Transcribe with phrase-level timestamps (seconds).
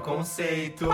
[0.00, 0.88] Conceito.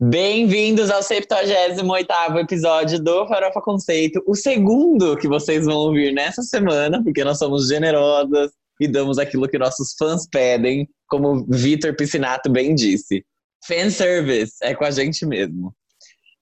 [0.00, 7.02] Bem-vindos ao 78º episódio do Farofa Conceito, o segundo que vocês vão ouvir nessa semana,
[7.04, 12.74] porque nós somos generosas e damos aquilo que nossos fãs pedem, como Vitor Piscinato bem
[12.74, 13.24] disse.
[13.66, 15.74] Fanservice é com a gente mesmo.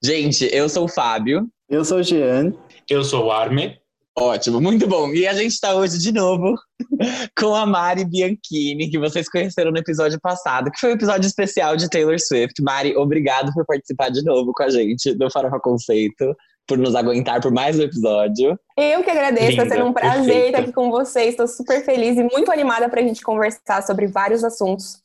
[0.02, 1.46] Gente, eu sou o Fábio.
[1.68, 2.54] Eu sou o Jean.
[2.88, 3.78] Eu sou o Arme.
[4.20, 5.08] Ótimo, muito bom.
[5.14, 6.54] E a gente está hoje de novo
[7.40, 11.26] com a Mari Bianchini, que vocês conheceram no episódio passado, que foi o um episódio
[11.26, 12.62] especial de Taylor Swift.
[12.62, 17.40] Mari, obrigado por participar de novo com a gente do Farofa Conceito, por nos aguentar
[17.40, 18.60] por mais um episódio.
[18.76, 20.46] Eu que agradeço, está sendo um prazer perfeita.
[20.48, 21.30] estar aqui com vocês.
[21.30, 24.98] Estou super feliz e muito animada para a gente conversar sobre vários assuntos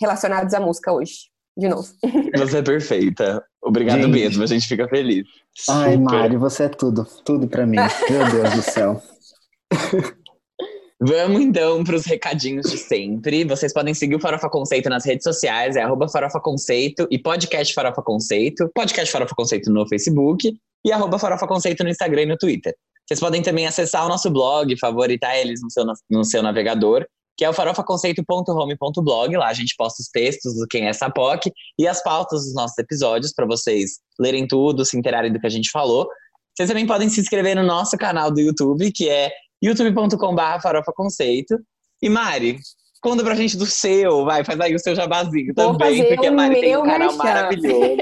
[0.00, 1.86] relacionados à música hoje de novo.
[2.36, 3.44] Você é perfeita.
[3.62, 4.10] Obrigado gente.
[4.10, 5.26] mesmo, a gente fica feliz.
[5.68, 6.04] Ai, Super.
[6.04, 7.76] Mari, você é tudo, tudo para mim.
[7.76, 9.00] Meu Deus do céu.
[11.00, 13.44] Vamos então para os recadinhos de sempre.
[13.44, 17.74] Vocês podem seguir o Farofa Conceito nas redes sociais, é arroba Farofa Conceito e podcast
[17.74, 22.36] Farofa Conceito, podcast Farofa Conceito no Facebook e arroba Farofa Conceito no Instagram e no
[22.36, 22.74] Twitter.
[23.04, 27.04] Vocês podem também acessar o nosso blog, favoritar eles no seu, no seu navegador
[27.36, 29.36] que é o farofaconceito.home.blog.
[29.36, 32.54] Lá a gente posta os textos do Quem é essa POC e as pautas dos
[32.54, 36.08] nossos episódios para vocês lerem tudo, se interarem do que a gente falou.
[36.54, 39.30] Vocês também podem se inscrever no nosso canal do YouTube, que é
[39.62, 41.58] youtube.com.br farofaconceito.
[42.02, 42.58] E Mari,
[43.00, 46.32] conta pra gente do seu, vai, faz aí o seu jabazinho Vou também, porque a
[46.32, 47.16] Mari tem um canal merchan.
[47.16, 47.96] maravilhoso.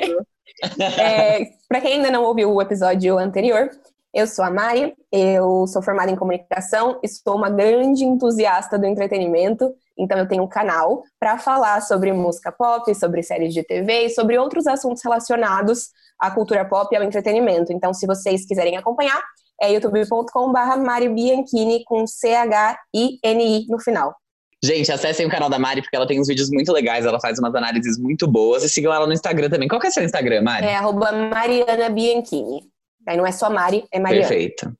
[0.98, 3.70] é, pra quem ainda não ouviu o episódio anterior,
[4.12, 8.86] eu sou a Mari, eu sou formada em comunicação e sou uma grande entusiasta do
[8.86, 9.72] entretenimento.
[9.96, 14.10] Então, eu tenho um canal para falar sobre música pop, sobre séries de TV e
[14.10, 17.72] sobre outros assuntos relacionados à cultura pop e ao entretenimento.
[17.72, 19.22] Então, se vocês quiserem acompanhar,
[19.60, 24.16] é youtube.com/barra Mari Bianchini com C-H-I-N-I no final.
[24.62, 27.38] Gente, acessem o canal da Mari, porque ela tem uns vídeos muito legais, ela faz
[27.38, 28.62] umas análises muito boas.
[28.62, 29.68] E sigam ela no Instagram também.
[29.68, 30.66] Qual que é seu Instagram, Mari?
[30.66, 32.69] É arroba Mariana Bianchini.
[33.06, 34.28] Aí não é só Mari, é Mariana.
[34.28, 34.72] Perfeito.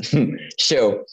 [0.60, 1.04] Show.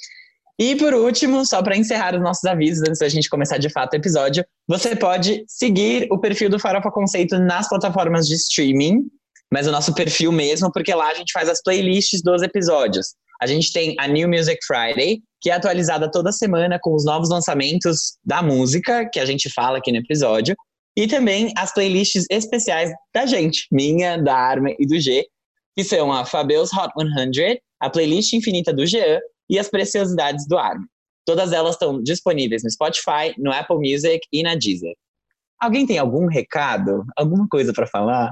[0.58, 3.94] E por último, só para encerrar os nossos avisos, antes da gente começar de fato
[3.94, 9.02] o episódio, você pode seguir o perfil do Farofa Conceito nas plataformas de streaming,
[9.52, 13.08] mas o nosso perfil mesmo, porque lá a gente faz as playlists dos episódios.
[13.42, 17.30] A gente tem a New Music Friday, que é atualizada toda semana com os novos
[17.30, 20.56] lançamentos da música, que a gente fala aqui no episódio,
[20.98, 25.26] e também as playlists especiais da gente, minha, da Arma e do G,
[25.76, 29.20] que são a Fabeus Hot 100, a playlist infinita do Jean
[29.50, 30.86] e as preciosidades do Armin.
[31.26, 34.94] Todas elas estão disponíveis no Spotify, no Apple Music e na Deezer.
[35.60, 38.32] Alguém tem algum recado, alguma coisa para falar?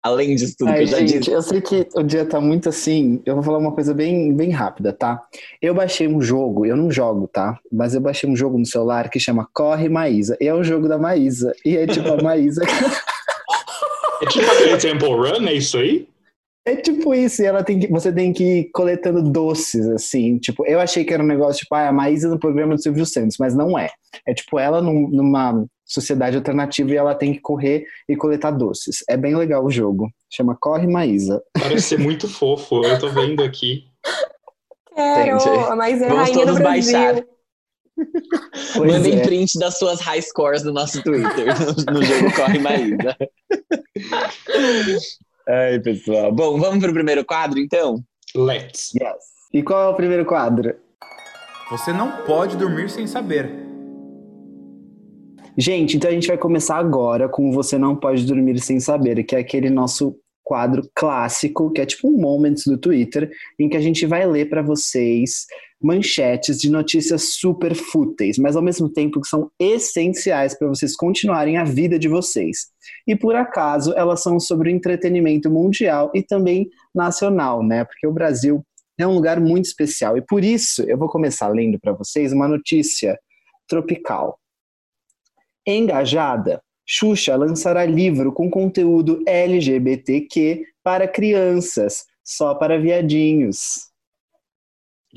[0.00, 1.30] Além disso tudo Ai, que eu já gente, disse.
[1.30, 3.20] eu sei que o dia tá muito assim.
[3.26, 5.20] Eu vou falar uma coisa bem, bem rápida, tá?
[5.60, 7.58] Eu baixei um jogo, eu não jogo, tá?
[7.70, 10.36] Mas eu baixei um jogo no celular que chama Corre Maísa.
[10.40, 11.52] E é o jogo da Maísa.
[11.64, 12.62] E é tipo a Maísa.
[14.20, 16.08] É tipo aquele Temple Run, é isso aí?
[16.68, 20.38] É tipo isso, e ela tem que, você tem que ir coletando doces, assim.
[20.38, 23.06] Tipo, eu achei que era um negócio tipo, ah, a Maísa no programa do Silvio
[23.06, 23.88] Santos, mas não é.
[24.26, 29.02] É tipo ela num, numa sociedade alternativa e ela tem que correr e coletar doces.
[29.08, 30.10] É bem legal o jogo.
[30.30, 31.42] Chama Corre Maísa.
[31.58, 33.84] Parece ser muito fofo, eu tô vendo aqui.
[34.94, 36.92] Quero, Gente, a mais é Vamos rainha do todos Brasil.
[36.92, 37.24] baixar.
[38.76, 39.22] Pois Mandem é.
[39.22, 43.16] print das suas high scores no nosso Twitter, no, no jogo Corre Maísa.
[45.48, 46.30] Ai, pessoal.
[46.30, 48.04] Bom, vamos pro primeiro quadro, então?
[48.36, 48.92] Let's.
[48.94, 49.24] Yes.
[49.50, 50.74] E qual é o primeiro quadro?
[51.70, 53.50] Você não pode dormir sem saber.
[55.56, 59.24] Gente, então a gente vai começar agora com o Você Não Pode Dormir Sem Saber,
[59.24, 63.76] que é aquele nosso quadro clássico, que é tipo um Moments do Twitter, em que
[63.76, 65.46] a gente vai ler para vocês
[65.80, 71.56] manchetes de notícias super fúteis, mas ao mesmo tempo que são essenciais para vocês continuarem
[71.56, 72.68] a vida de vocês.
[73.06, 77.84] E por acaso, elas são sobre o entretenimento mundial e também nacional, né?
[77.84, 78.64] Porque o Brasil
[78.98, 82.48] é um lugar muito especial e por isso eu vou começar lendo para vocês uma
[82.48, 83.18] notícia
[83.68, 84.38] tropical.
[85.64, 93.87] Engajada, Xuxa lançará livro com conteúdo LGBTQ para crianças, só para viadinhos.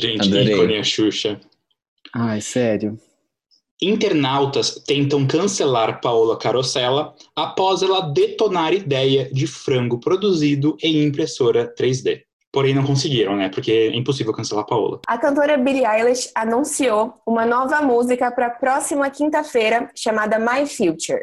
[0.01, 0.53] Gente, Adorei.
[0.53, 1.39] ícone a Xuxa.
[2.13, 2.97] Ai, sério.
[3.81, 12.21] Internautas tentam cancelar Paola Carosella após ela detonar ideia de frango produzido em impressora 3D.
[12.51, 13.49] Porém, não conseguiram, né?
[13.49, 14.99] Porque é impossível cancelar a Paola.
[15.07, 21.21] A cantora Billie Eilish anunciou uma nova música para a próxima quinta-feira chamada My Future.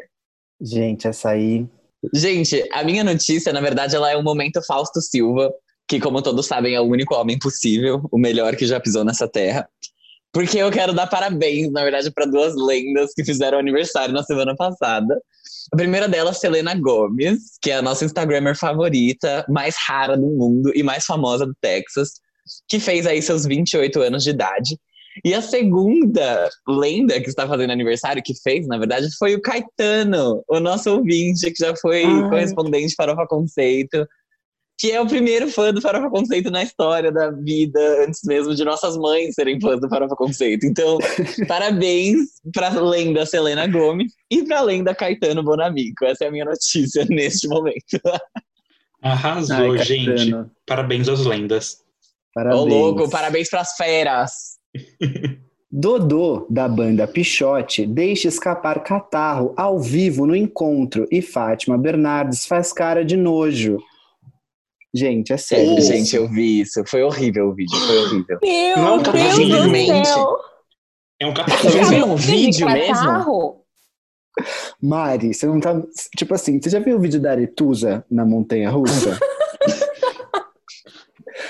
[0.59, 1.65] Gente, essa aí.
[2.13, 5.53] Gente, a minha notícia, na verdade, ela é um momento Fausto Silva,
[5.89, 9.27] que, como todos sabem, é o único homem possível, o melhor que já pisou nessa
[9.27, 9.67] terra.
[10.31, 14.55] Porque eu quero dar parabéns, na verdade, para duas lendas que fizeram aniversário na semana
[14.55, 15.19] passada.
[15.73, 20.71] A primeira delas, Selena Gomes, que é a nossa Instagrammer favorita, mais rara do mundo
[20.75, 22.11] e mais famosa do Texas,
[22.67, 24.77] que fez aí seus 28 anos de idade.
[25.25, 30.43] E a segunda lenda que está fazendo aniversário, que fez, na verdade, foi o Caetano,
[30.47, 32.29] o nosso ouvinte, que já foi Ai.
[32.29, 34.07] correspondente para o Conceito,
[34.79, 38.63] que é o primeiro fã do Farofa Conceito na história da vida, antes mesmo de
[38.63, 40.65] nossas mães serem fãs do Farofa Conceito.
[40.65, 40.97] Então,
[41.49, 42.17] parabéns
[42.53, 46.05] para a lenda Selena Gomes e para a lenda Caetano Bonamico.
[46.05, 47.99] Essa é a minha notícia neste momento.
[49.01, 50.33] Arrasou, Ai, gente.
[50.65, 51.73] Parabéns às lendas.
[51.73, 52.65] Ô, Parabéns.
[52.65, 54.31] louco, parabéns para as feras.
[55.69, 62.73] Dodô, da banda Pichote, deixa escapar catarro ao vivo no encontro e Fátima Bernardes faz
[62.73, 63.77] cara de nojo.
[64.93, 65.75] Gente, é sério.
[65.77, 65.81] Oh.
[65.81, 66.83] Gente, eu vi isso.
[66.87, 68.39] Foi horrível o vídeo, foi horrível.
[68.41, 69.99] Meu Não, Deus simplesmente.
[69.99, 70.37] do céu!
[71.21, 71.89] É um Vocês catálogo.
[71.89, 72.93] viram o vídeo mesmo?
[72.95, 73.65] Catarro?
[74.81, 75.81] Mari, você não tá.
[76.17, 79.19] Tipo assim, você já viu o vídeo da Aretusa na Montanha Russa?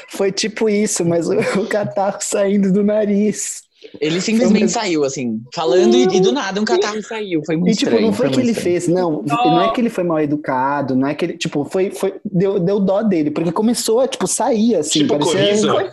[0.09, 3.61] Foi tipo isso, mas o, o catarro saindo do nariz.
[3.99, 7.41] Ele simplesmente saiu, assim, falando e, e do nada um catarro saiu.
[7.45, 8.07] Foi muito E tipo, estranho.
[8.07, 8.81] não foi muito que ele estranho.
[8.81, 9.23] fez, não.
[9.23, 11.37] Não é que ele foi mal educado, não é que ele.
[11.37, 11.91] Tipo, foi.
[11.91, 14.99] foi deu, deu dó dele, porque começou a, tipo, sair assim.
[14.99, 15.91] Tipo parecia-.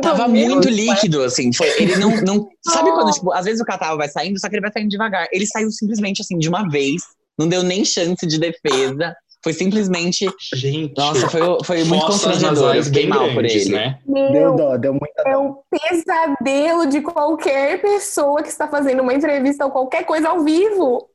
[0.00, 1.52] Tava muito líquido, assim.
[1.52, 2.10] Foi, ele não.
[2.22, 2.94] não sabe Oh.
[2.94, 5.26] quando, tipo, às vezes o catarro vai saindo, só que ele vai saindo devagar.
[5.32, 7.02] Ele saiu simplesmente, assim, de uma vez.
[7.38, 9.14] Não deu nem chance de defesa.
[9.42, 10.26] Foi simplesmente.
[10.54, 10.94] Gente.
[10.96, 12.76] Nossa, foi, foi muito constrangedor.
[12.76, 13.68] Eu fiquei bem mal por ele.
[13.70, 13.98] né?
[14.06, 15.40] Deu Meu, dó, deu muita é dó.
[15.40, 21.08] o pesadelo de qualquer pessoa que está fazendo uma entrevista ou qualquer coisa ao vivo.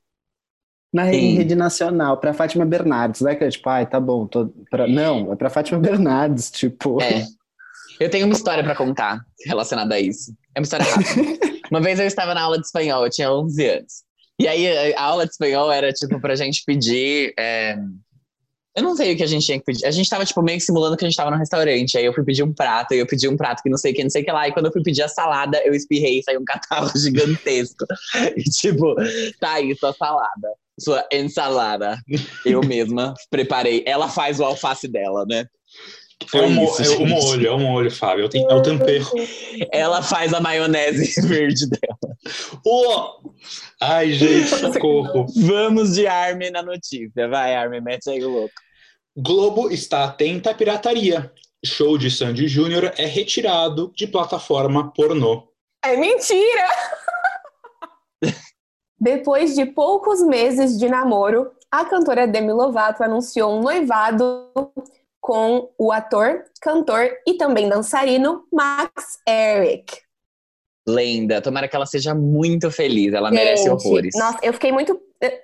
[0.93, 1.35] Na rede, Sim.
[1.35, 4.87] rede nacional, pra Fátima Bernardes, não é que é tipo, ai, tá bom, tô pra...
[4.87, 7.25] não, é pra Fátima Bernardes, tipo, É.
[7.99, 10.31] Eu tenho uma história pra contar relacionada a isso.
[10.55, 11.39] É uma história rápida.
[11.71, 13.93] uma vez eu estava na aula de espanhol, eu tinha 11 anos.
[14.39, 17.33] E aí a aula de espanhol era tipo pra gente pedir.
[17.39, 17.75] é,
[18.77, 19.85] Eu não sei o que a gente tinha que pedir.
[19.85, 21.97] A gente tava tipo meio que simulando que a gente tava no restaurante.
[21.97, 23.95] Aí eu fui pedir um prato, e eu pedi um prato que não sei o
[23.95, 24.47] que, não sei o que lá.
[24.47, 27.85] E quando eu fui pedir a salada, eu espirrei e saiu um catarro gigantesco.
[28.35, 28.95] E tipo,
[29.39, 30.47] tá aí sua salada.
[30.79, 31.97] Sua ensalada.
[32.45, 33.83] Eu mesma preparei.
[33.87, 35.45] Ela faz o alface dela, né?
[36.33, 38.25] É o, isso, é molho, é o molho, Fábio.
[38.25, 39.05] Eu tenho- É o tempero.
[39.71, 42.15] Ela faz a maionese verde dela.
[42.65, 43.31] Oh!
[43.81, 45.25] Ai, gente, socorro.
[45.35, 47.27] Vamos de Armin na notícia.
[47.27, 48.53] Vai, Armin, mete aí o louco.
[49.19, 51.33] Globo está atenta à pirataria.
[51.65, 55.51] Show de Sandy Júnior é retirado de plataforma pornô.
[55.83, 56.67] É mentira!
[59.01, 64.51] Depois de poucos meses de namoro, a cantora Demi Lovato anunciou um noivado
[65.19, 69.97] com o ator, cantor e também dançarino Max Eric.
[70.87, 71.41] Lenda.
[71.41, 73.13] Tomara que ela seja muito feliz.
[73.13, 74.15] Ela merece Gente, horrores.
[74.17, 74.99] Nossa, eu fiquei muito.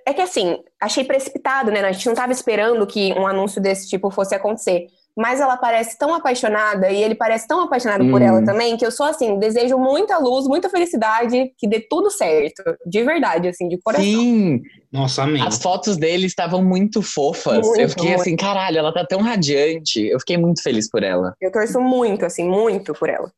[0.05, 1.81] É que assim, achei precipitado, né?
[1.81, 4.85] A gente não estava esperando que um anúncio desse tipo fosse acontecer.
[5.15, 8.25] Mas ela parece tão apaixonada e ele parece tão apaixonado por Hum.
[8.25, 12.63] ela também, que eu sou assim, desejo muita luz, muita felicidade, que dê tudo certo.
[12.83, 14.03] De verdade, assim, de coração.
[14.03, 14.61] Sim,
[14.91, 15.45] Nossa, amém.
[15.45, 17.59] as fotos dele estavam muito fofas.
[17.63, 18.21] Muito, eu fiquei muito.
[18.21, 20.03] assim, caralho, ela tá tão radiante.
[20.03, 21.33] Eu fiquei muito feliz por ela.
[21.39, 23.31] Eu torço muito, assim, muito por ela.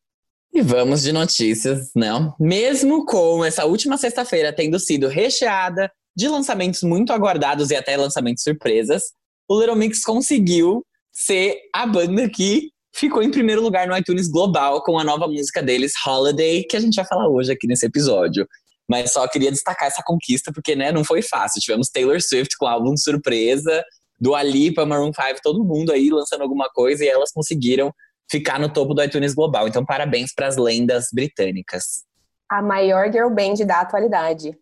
[0.56, 2.34] E vamos de notícias, não?
[2.40, 8.42] Mesmo com essa última sexta-feira tendo sido recheada de lançamentos muito aguardados e até lançamentos
[8.42, 9.04] surpresas,
[9.50, 10.82] o Little Mix conseguiu
[11.12, 15.62] ser a banda que ficou em primeiro lugar no iTunes Global com a nova música
[15.62, 18.48] deles, Holiday, que a gente vai falar hoje aqui nesse episódio.
[18.90, 21.60] Mas só queria destacar essa conquista, porque né, não foi fácil.
[21.60, 23.84] Tivemos Taylor Swift com álbum surpresa,
[24.18, 27.94] do Alipa, Maroon 5, todo mundo aí lançando alguma coisa e elas conseguiram
[28.30, 29.68] ficar no topo do iTunes Global.
[29.68, 32.04] Então, parabéns para as lendas britânicas.
[32.50, 34.58] A maior girl band da atualidade.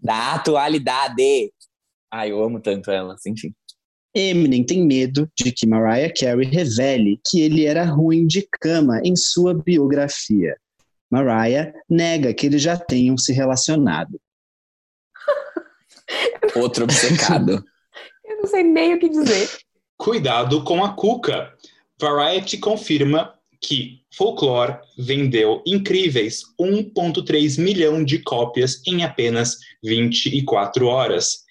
[0.00, 1.52] Da atualidade.
[2.12, 3.54] Ai, eu amo tanto elas, enfim.
[4.14, 9.14] Eminem tem medo de que Mariah Carey revele que ele era ruim de cama em
[9.14, 10.56] sua biografia.
[11.10, 14.20] Mariah nega que eles já tenham se relacionado.
[16.56, 17.64] Outro obcecado.
[18.24, 19.48] Eu não sei nem o que dizer.
[19.96, 21.52] Cuidado com a cuca.
[22.00, 31.44] Variety confirma que Folklore vendeu incríveis 1,3 milhão de cópias em apenas 24 horas.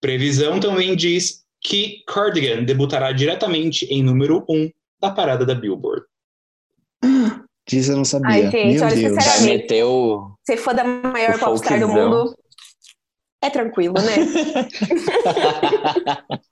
[0.00, 4.70] Previsão também diz que Cardigan debutará diretamente em número 1
[5.00, 6.04] da parada da Billboard.
[7.66, 8.28] Disso eu não sabia.
[8.30, 9.14] Ai, gente, Meu olha, Deus.
[9.14, 9.62] Já sinceramente.
[9.62, 10.32] meteu.
[10.44, 12.36] Ser fã da maior popstar do mundo
[13.42, 14.16] é tranquilo, né?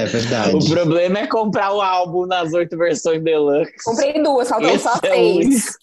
[0.00, 0.56] É verdade.
[0.56, 3.72] O problema é comprar o álbum nas oito versões deluxe.
[3.84, 5.78] Comprei duas, faltam Esse só é o seis.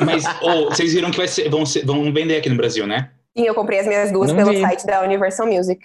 [0.00, 3.10] Mas ô, vocês viram que vai ser, vão, ser- vão vender aqui no Brasil, né?
[3.36, 4.60] Sim, eu comprei as minhas duas Não pelo vi.
[4.60, 5.80] site da Universal Music.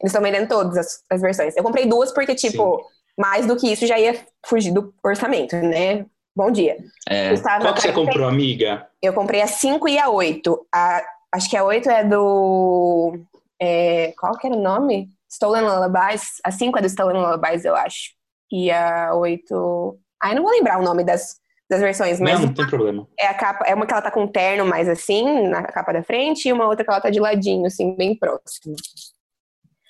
[0.00, 1.56] Eles estão vendendo todas as, as versões.
[1.56, 2.80] Eu comprei duas porque, tipo,
[3.18, 6.06] mais do que isso já ia fugir do orçamento, né?
[6.36, 6.76] Bom dia.
[7.08, 7.36] É.
[7.36, 8.86] Qual que você 40 comprou, amiga?
[9.02, 10.66] Eu comprei a 5 e a 8.
[10.72, 13.18] A, acho que a 8 é do.
[13.60, 15.10] é, qual que era o nome?
[15.30, 16.40] Stolen Lullabies.
[16.44, 18.12] A 5 é do Stolen Lullabies, eu acho.
[18.50, 19.98] E a 8.
[20.22, 21.36] Ah, eu não vou lembrar o nome das,
[21.70, 23.06] das versões, mas Não, não tem problema.
[23.18, 23.64] é a capa.
[23.66, 26.52] É uma que ela tá com um terno mais assim, na capa da frente, e
[26.52, 28.74] uma outra que ela tá de ladinho, assim, bem próximo.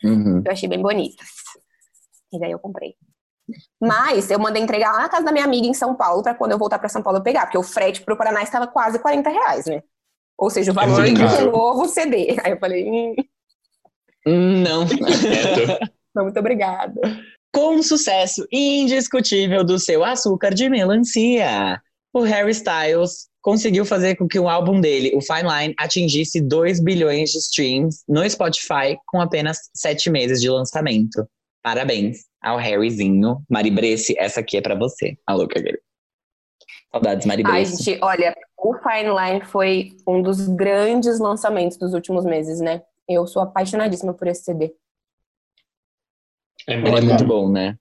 [0.05, 0.43] Uhum.
[0.45, 1.27] Eu achei bem bonitas.
[2.33, 2.95] E daí eu comprei.
[3.81, 6.53] Mas eu mandei entregar lá na casa da minha amiga em São Paulo pra quando
[6.53, 9.31] eu voltar pra São Paulo eu pegar, porque o frete pro Paraná estava quase 40
[9.31, 9.83] reais, né?
[10.37, 11.49] Ou seja, o valor muito de caro.
[11.49, 12.37] um novo CD.
[12.45, 13.15] Aí eu falei, hum,
[14.27, 14.85] Não.
[16.15, 16.95] Não, muito obrigada.
[17.53, 21.81] Com um sucesso indiscutível do seu açúcar de melancia,
[22.13, 26.81] o Harry Styles conseguiu fazer com que o álbum dele, o Fine Line, atingisse 2
[26.81, 31.27] bilhões de streams no Spotify com apenas 7 meses de lançamento.
[31.63, 33.43] Parabéns ao Harryzinho.
[33.49, 35.17] Mari Bresse, essa aqui é pra você.
[35.27, 35.79] Alô, querido.
[36.91, 37.83] Saudades, Mari Ai, Bresse.
[37.83, 42.83] gente, olha, o Fine Line foi um dos grandes lançamentos dos últimos meses, né?
[43.09, 44.75] Eu sou apaixonadíssima por esse CD.
[46.67, 47.51] É Ele é muito muito bom.
[47.51, 47.77] né?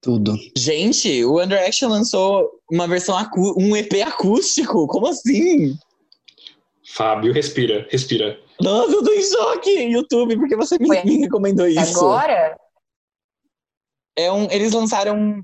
[0.00, 0.34] Tudo.
[0.56, 3.16] Gente, o Under Action lançou uma versão
[3.58, 4.86] um EP acústico.
[4.86, 5.76] Como assim?
[6.94, 8.40] Fábio, respira, respira.
[8.60, 11.98] Nossa, eu tô em choque, YouTube, porque você me, me recomendou isso.
[11.98, 12.56] Agora,
[14.16, 15.42] É um, eles lançaram.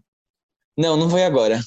[0.79, 1.61] Não, não foi agora.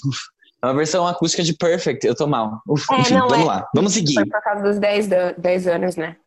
[0.62, 2.06] É uma versão acústica de Perfect.
[2.06, 2.62] Eu tô mal.
[2.68, 3.48] Uf, É, enfim, não, vamos é.
[3.48, 3.70] lá.
[3.74, 4.14] Vamos seguir.
[4.16, 6.18] foi por causa dos 10, da- 10 anos, né?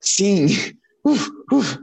[0.00, 0.46] Sim.
[1.04, 1.78] Uf, uf.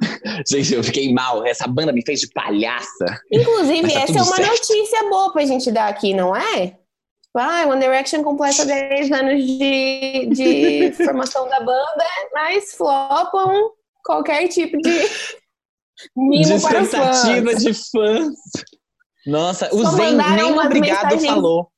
[0.47, 1.45] Gente, eu fiquei mal.
[1.45, 3.05] Essa banda me fez de palhaça.
[3.31, 4.51] Inclusive, tá essa é uma certo.
[4.51, 6.77] notícia boa pra gente dar aqui, não é?
[7.37, 13.71] Ah, One Direction completa 10 anos de, de formação da banda, mas flopam
[14.05, 15.09] qualquer tipo de
[16.15, 17.63] mimo para fãs.
[17.63, 18.35] de fãs.
[19.25, 21.69] Nossa, o Só Zen nem obrigado mensagens falou.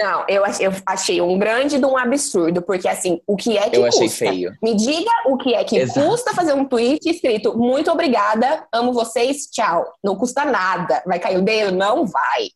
[0.00, 3.68] Não, eu achei, eu achei um grande de um absurdo, porque assim, o que é
[3.68, 4.04] que Eu custa?
[4.04, 4.56] achei feio.
[4.62, 6.08] Me diga o que é que Exato.
[6.08, 9.84] custa fazer um tweet escrito muito obrigada, amo vocês, tchau.
[10.02, 11.02] Não custa nada.
[11.06, 11.76] Vai cair o dedo?
[11.76, 12.48] Não vai.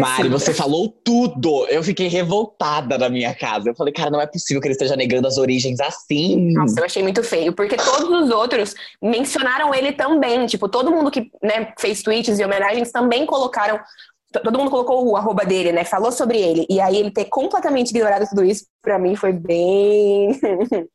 [0.00, 1.66] Mari, você falou tudo.
[1.68, 3.68] Eu fiquei revoltada na minha casa.
[3.68, 6.52] Eu falei, cara, não é possível que ele esteja negando as origens assim.
[6.52, 10.46] Nossa, eu achei muito feio, porque todos os outros mencionaram ele também.
[10.46, 13.78] Tipo, todo mundo que né, fez tweets e homenagens também colocaram.
[14.32, 15.84] Todo mundo colocou o arroba dele, né?
[15.84, 16.66] Falou sobre ele.
[16.70, 20.38] E aí ele ter completamente ignorado tudo isso, pra mim, foi bem.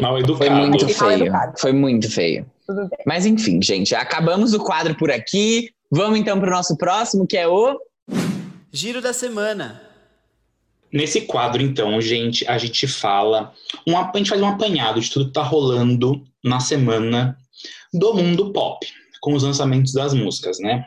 [0.00, 0.54] Mal Foi educado.
[0.54, 1.22] muito Achei mal feio.
[1.24, 1.60] educado.
[1.60, 2.46] Foi muito feio.
[2.66, 2.98] Tudo bem.
[3.06, 5.68] Mas enfim, gente, acabamos o quadro por aqui.
[5.90, 7.78] Vamos então pro nosso próximo, que é o.
[8.72, 9.82] Giro da semana.
[10.90, 13.52] Nesse quadro, então, gente, a gente fala,
[13.86, 17.36] um, a gente faz um apanhado de tudo que tá rolando na semana
[17.92, 18.86] do mundo pop,
[19.20, 20.86] com os lançamentos das músicas, né?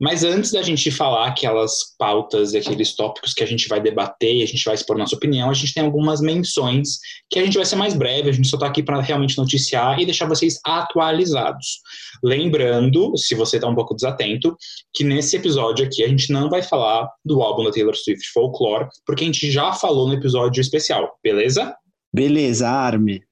[0.00, 4.36] Mas antes da gente falar aquelas pautas e aqueles tópicos que a gente vai debater
[4.36, 7.56] e a gente vai expor nossa opinião, a gente tem algumas menções que a gente
[7.56, 10.58] vai ser mais breve, a gente só tá aqui para realmente noticiar e deixar vocês
[10.64, 11.80] atualizados.
[12.24, 14.56] Lembrando, se você tá um pouco desatento,
[14.94, 18.88] que nesse episódio aqui a gente não vai falar do álbum da Taylor Swift Folklore,
[19.04, 21.74] porque a gente já falou no episódio especial, beleza?
[22.12, 23.22] Beleza, Arme.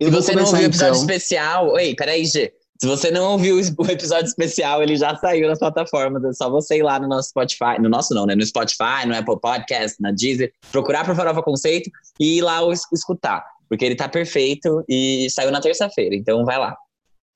[0.00, 1.00] Se você não ouviu o episódio então.
[1.00, 1.72] especial.
[1.72, 2.52] Oi, peraí, G.
[2.80, 6.22] Se você não ouviu o episódio especial, ele já saiu nas plataformas.
[6.22, 7.80] É só você ir lá no nosso Spotify.
[7.80, 8.36] No nosso não, né?
[8.36, 10.52] No Spotify, no Apple Podcast, na Deezer.
[10.70, 12.60] Procurar por Farofa Conceito e ir lá
[12.92, 13.44] escutar.
[13.68, 16.14] Porque ele tá perfeito e saiu na terça-feira.
[16.14, 16.76] Então vai lá.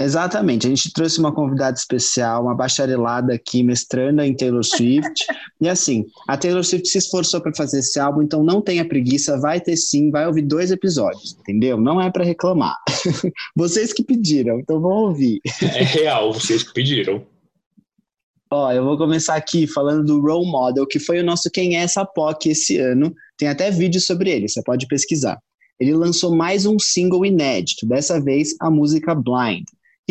[0.01, 5.25] Exatamente, a gente trouxe uma convidada especial, uma bacharelada aqui, mestranda em Taylor Swift.
[5.61, 9.39] e assim, a Taylor Swift se esforçou para fazer esse álbum, então não tenha preguiça,
[9.39, 11.81] vai ter sim, vai ouvir dois episódios, entendeu?
[11.81, 12.77] Não é para reclamar.
[13.55, 15.41] Vocês que pediram, então vão ouvir.
[15.61, 17.25] É real, vocês que pediram.
[18.51, 21.81] Ó, eu vou começar aqui falando do Role Model, que foi o nosso Quem é
[21.81, 23.15] essa POC esse ano.
[23.39, 25.39] Tem até vídeo sobre ele, você pode pesquisar.
[25.81, 29.65] Ele lançou mais um single inédito, dessa vez a música Blind,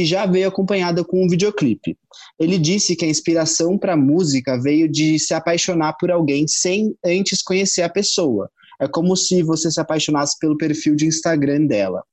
[0.05, 1.97] já veio acompanhada com um videoclipe.
[2.39, 6.95] Ele disse que a inspiração para a música veio de se apaixonar por alguém sem
[7.05, 8.49] antes conhecer a pessoa.
[8.79, 12.03] É como se você se apaixonasse pelo perfil de Instagram dela.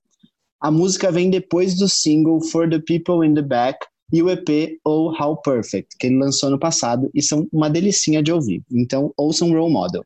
[0.60, 3.78] A música vem depois do single For the People in the Back,
[4.12, 8.22] e o EP ou How Perfect, que ele lançou no passado e são uma delicinha
[8.22, 8.62] de ouvir.
[8.70, 10.04] Então, ouçam Role Model.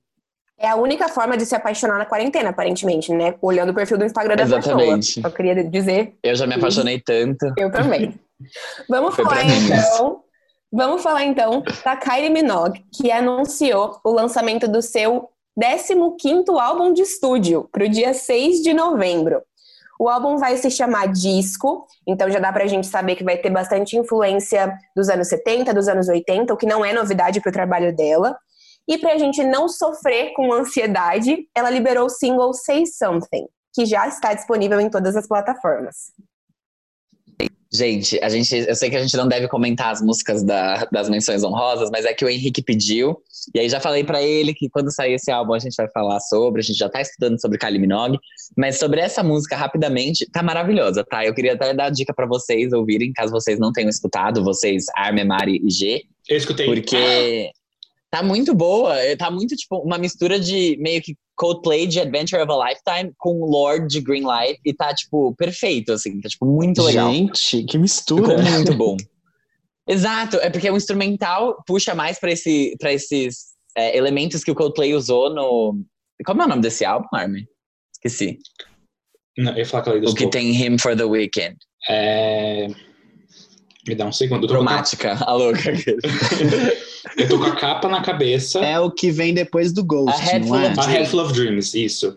[0.62, 3.35] É a única forma de se apaixonar na quarentena, aparentemente, né?
[3.42, 5.14] Olhando o perfil do Instagram da Exatamente.
[5.16, 5.26] pessoa.
[5.26, 7.52] Eu queria dizer, Eu já me apaixonei tanto.
[7.59, 8.14] eu também.
[8.88, 10.21] Vamos Foi falar então.
[10.73, 15.28] Vamos falar então da Kylie Minogue, que anunciou o lançamento do seu
[15.61, 19.42] 15º álbum de estúdio para o dia 6 de novembro.
[19.99, 23.50] O álbum vai se chamar Disco, então já dá pra gente saber que vai ter
[23.50, 27.95] bastante influência dos anos 70, dos anos 80, o que não é novidade pro trabalho
[27.95, 28.37] dela.
[28.89, 34.07] E pra gente não sofrer com ansiedade, ela liberou o single Say Something, que já
[34.09, 36.12] está disponível em todas as plataformas.
[37.75, 41.09] Gente, a gente, eu sei que a gente não deve comentar as músicas da- das
[41.09, 43.17] menções honrosas, mas é que o Henrique pediu.
[43.55, 46.21] E aí já falei pra ele que quando sair esse álbum a gente vai falar
[46.21, 48.19] sobre, a gente já tá estudando sobre Kylie Minogue,
[48.59, 51.25] mas sobre essa música rapidamente, tá maravilhosa, tá?
[51.25, 55.25] Eu queria até dar dica pra vocês ouvirem, caso vocês não tenham escutado, vocês Arme,
[55.25, 56.67] Mari e G, Eu escutei.
[56.67, 57.51] porque
[58.12, 62.42] tá muito boa, é, tá muito tipo uma mistura de meio que Coldplay de Adventure
[62.42, 66.83] of a Lifetime com Lord de Greenlight e tá tipo perfeito assim, tá tipo muito
[66.83, 67.11] legal.
[67.11, 68.42] Gente, que Ficou mistura.
[68.42, 68.99] muito bom.
[69.88, 74.54] Exato, é porque o instrumental puxa mais pra esse, pra esses é, elementos que o
[74.54, 75.83] Coldplay usou no.
[76.26, 77.47] Como é o nome desse álbum, Armin?
[77.95, 78.38] Esqueci.
[79.38, 81.57] Não, eu ia falar aí dos O que tem Him for the Weekend.
[81.88, 82.69] É...
[83.87, 84.47] Me dá um segundo.
[84.47, 85.73] Cromática, a louca.
[87.19, 88.61] eu tô com a capa na cabeça.
[88.61, 90.69] É o que vem depois do Ghost, A Head não é?
[90.69, 92.17] A Head Full of Dreams, isso.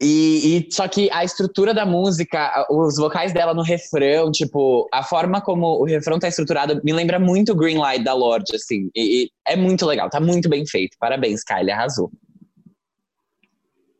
[0.00, 5.02] E, e só que a estrutura da música, os vocais dela no refrão, tipo, a
[5.02, 8.90] forma como o refrão tá estruturado me lembra muito o Greenlight da Lorde, assim.
[8.94, 10.96] E, e é muito legal, tá muito bem feito.
[11.00, 12.10] Parabéns, Kylie, arrasou.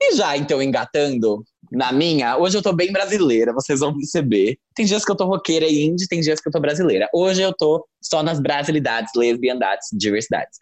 [0.00, 4.58] E já, então, engatando na minha, hoje eu tô bem brasileira, vocês vão perceber.
[4.74, 7.08] Tem dias que eu tô roqueira e indie, tem dias que eu tô brasileira.
[7.12, 10.58] Hoje eu tô só nas brasilidades, lesbiandades, diversidades.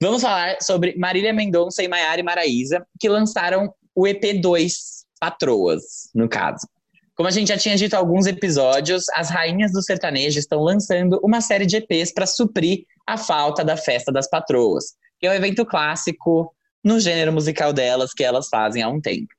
[0.00, 4.72] Vamos falar sobre Marília Mendonça e Maiara e Maraísa, que lançaram o EP2
[5.20, 6.66] Patroas, no caso.
[7.14, 11.20] Como a gente já tinha dito em alguns episódios, as rainhas do sertanejo estão lançando
[11.22, 15.34] uma série de EPs para suprir a falta da Festa das Patroas, que é um
[15.34, 19.32] evento clássico no gênero musical delas que elas fazem há um tempo.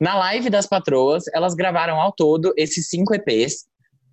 [0.00, 3.64] Na live das patroas, elas gravaram ao todo esses cinco EPs,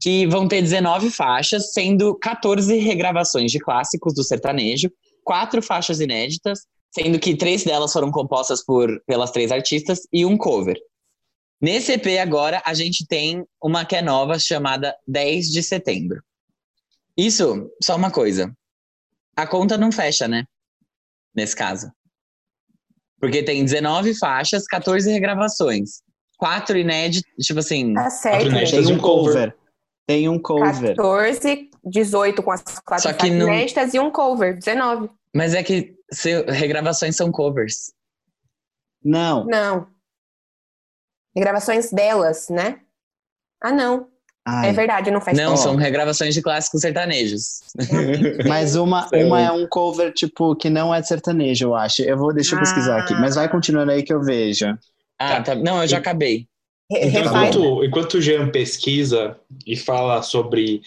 [0.02, 4.92] que vão ter 19 faixas, sendo 14 regravações de clássicos do sertanejo,
[5.24, 10.38] quatro faixas inéditas, sendo que três delas foram compostas por, pelas três artistas e um
[10.38, 10.78] cover.
[11.62, 16.22] Nesse EP agora, a gente tem uma que é nova, chamada 10 de setembro.
[17.16, 18.54] Isso, só uma coisa.
[19.36, 20.46] A conta não fecha, né?
[21.34, 21.90] Nesse caso.
[23.24, 26.02] Porque tem 19 faixas, 14 regravações.
[26.38, 27.94] Quatro inéditas, tipo assim.
[27.94, 28.48] Tá certo.
[28.48, 28.86] inéditas.
[28.86, 29.34] Tem um cover.
[29.34, 29.58] cover.
[30.06, 30.94] Tem um cover.
[30.98, 35.10] 14, 18 com as quatro Só que faixas não- inéditas e um cover, 19.
[35.34, 37.94] Mas é que se- regravações são covers.
[39.02, 39.46] Não.
[39.46, 39.88] Não.
[41.34, 42.82] Gravações delas, né?
[43.64, 44.10] Ah, não.
[44.46, 47.62] Ai, É verdade, não faz Não, são regravações de clássicos sertanejos.
[48.48, 52.02] Mas uma, uma é um cover, tipo, que não é sertanejo, eu acho.
[52.02, 53.14] Eu vou, deixa eu pesquisar aqui.
[53.16, 54.66] Mas vai continuando aí que eu vejo.
[55.18, 55.56] Ah, tá.
[55.56, 56.48] Não, eu já acabei.
[56.92, 60.82] Então, refaz- enquanto, enquanto o Jean pesquisa e fala sobre.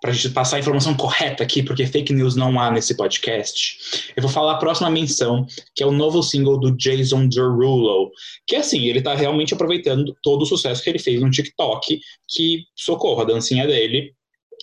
[0.00, 4.12] Para a gente passar a informação correta aqui, porque fake news não há nesse podcast,
[4.16, 8.10] eu vou falar a próxima menção, que é o novo single do Jason Derulo.
[8.46, 12.64] Que assim, ele tá realmente aproveitando todo o sucesso que ele fez no TikTok, que
[12.76, 14.14] socorro, a dancinha dele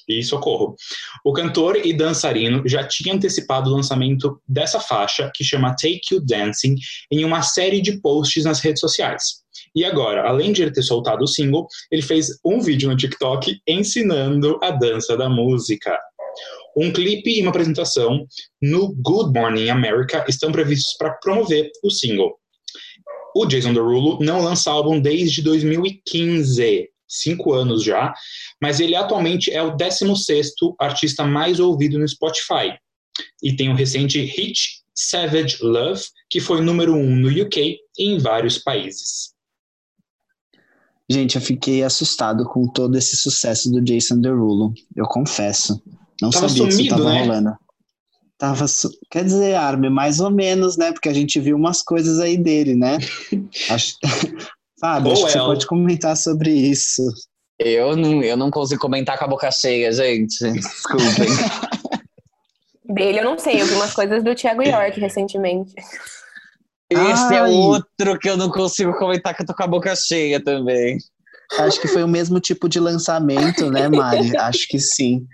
[0.07, 0.75] e socorro.
[1.23, 6.21] O cantor e dançarino já tinha antecipado o lançamento dessa faixa, que chama Take You
[6.21, 6.75] Dancing,
[7.11, 9.44] em uma série de posts nas redes sociais.
[9.75, 13.59] E agora, além de ele ter soltado o single, ele fez um vídeo no TikTok
[13.67, 15.99] ensinando a dança da música.
[16.77, 18.25] Um clipe e uma apresentação
[18.61, 22.37] no Good Morning America estão previstos para promover o single.
[23.35, 28.13] O Jason Derulo não lança álbum desde 2015, cinco anos já,
[28.61, 32.77] mas ele atualmente é o 16º artista mais ouvido no Spotify.
[33.43, 38.17] E tem o recente hit Savage Love, que foi número um no UK e em
[38.17, 39.34] vários países.
[41.09, 44.73] Gente, eu fiquei assustado com todo esse sucesso do Jason Derulo.
[44.95, 45.81] Eu confesso.
[46.21, 47.21] Não Tava sabia que isso sumido, tava né?
[47.21, 47.57] rolando.
[48.37, 48.89] Tava su...
[49.09, 50.91] Quer dizer, Armin, mais ou menos, né?
[50.91, 52.97] Porque a gente viu umas coisas aí dele, né?
[53.69, 53.95] Acho...
[54.77, 55.47] Fábio, acho que você ela.
[55.47, 57.01] pode comentar sobre isso.
[57.57, 60.51] Eu não, eu não consigo comentar com a boca cheia, gente.
[60.51, 61.29] Desculpem.
[62.87, 65.73] Dele eu não sei, eu vi umas coisas do Thiago York recentemente.
[66.89, 67.51] Esse é Ai.
[67.51, 70.97] outro que eu não consigo comentar, que eu tô com a boca cheia também.
[71.59, 74.35] Acho que foi o mesmo tipo de lançamento, né, Mari?
[74.37, 75.25] Acho que sim.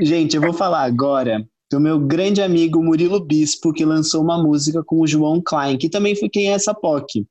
[0.00, 4.82] Gente, eu vou falar agora do meu grande amigo Murilo Bispo, que lançou uma música
[4.84, 7.26] com o João Klein, que também foi quem é essa POC.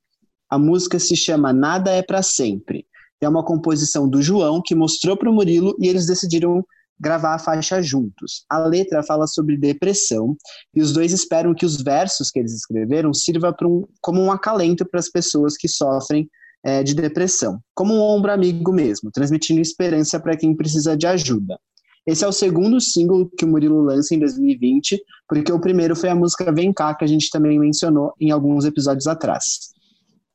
[0.50, 2.86] A música se chama Nada é para Sempre.
[3.20, 6.64] É uma composição do João que mostrou para o Murilo e eles decidiram
[6.98, 8.44] gravar a faixa juntos.
[8.48, 10.36] A letra fala sobre depressão
[10.74, 14.84] e os dois esperam que os versos que eles escreveram sirva um, como um acalento
[14.84, 16.28] para as pessoas que sofrem
[16.64, 21.58] é, de depressão, como um ombro amigo mesmo, transmitindo esperança para quem precisa de ajuda.
[22.06, 26.10] Esse é o segundo single que o Murilo lança em 2020, porque o primeiro foi
[26.10, 29.72] a música Vem Cá, que a gente também mencionou em alguns episódios atrás.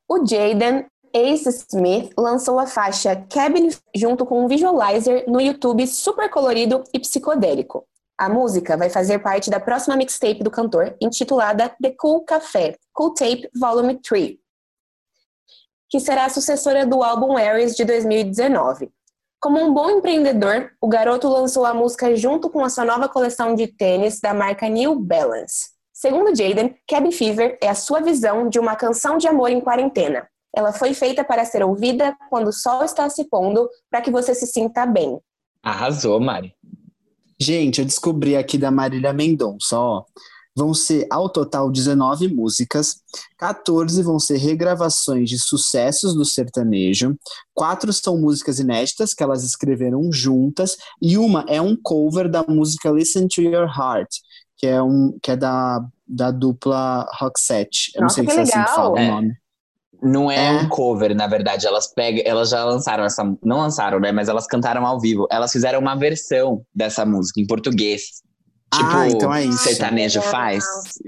[0.08, 6.30] O Jaden Ace Smith lançou a faixa Cabin junto com um visualizer no YouTube super
[6.30, 7.84] colorido e psicodélico.
[8.16, 13.14] A música vai fazer parte da próxima mixtape do cantor, intitulada The Cool Café, Cool
[13.14, 14.36] Tape Volume 3,
[15.88, 18.90] que será a sucessora do álbum Aries de 2019.
[19.40, 23.54] Como um bom empreendedor, o garoto lançou a música junto com a sua nova coleção
[23.54, 25.70] de tênis da marca New Balance.
[25.92, 30.28] Segundo Jaden, Cabin Fever é a sua visão de uma canção de amor em quarentena.
[30.54, 34.34] Ela foi feita para ser ouvida quando o sol está se pondo, para que você
[34.34, 35.18] se sinta bem.
[35.62, 36.54] Arrasou, Mari.
[37.40, 40.04] Gente, eu descobri aqui da Marília Mendonça, ó.
[40.54, 42.96] Vão ser, ao total, 19 músicas,
[43.38, 47.16] 14 vão ser regravações de sucessos do sertanejo,
[47.54, 52.90] quatro são músicas inéditas que elas escreveram juntas, e uma é um cover da música
[52.90, 54.08] Listen to Your Heart,
[54.56, 57.92] que é, um, que é da, da dupla Roxette.
[57.94, 59.08] Eu Nossa, não sei se é assim que fala É.
[59.08, 59.34] o nome.
[60.02, 60.52] Não é, É.
[60.52, 61.66] um cover, na verdade.
[61.66, 64.12] Elas pegam, elas já lançaram essa, não lançaram, né?
[64.12, 65.26] Mas elas cantaram ao vivo.
[65.30, 68.02] Elas fizeram uma versão dessa música em português.
[68.72, 69.58] Tipo, Ah, então é isso.
[69.64, 70.64] sertanejo faz,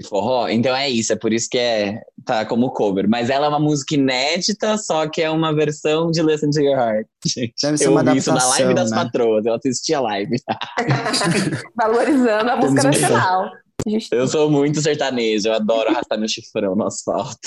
[0.09, 0.49] forró.
[0.49, 3.07] Então é isso, é por isso que é tá como cover.
[3.07, 6.77] Mas ela é uma música inédita, só que é uma versão de Listen to Your
[6.77, 7.07] Heart.
[7.25, 8.97] Gente, Deve ser eu uma ouvi isso na live das né?
[8.97, 9.45] patroas.
[9.45, 10.35] Eu assisti a live.
[11.75, 13.49] Valorizando a música nacional.
[13.87, 14.15] Justo.
[14.15, 17.37] Eu sou muito sertanejo, eu adoro arrastar meu chifrão no asfalto.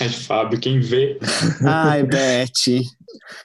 [0.00, 1.18] É, Fábio, quem vê.
[1.62, 2.82] Ai, Beth.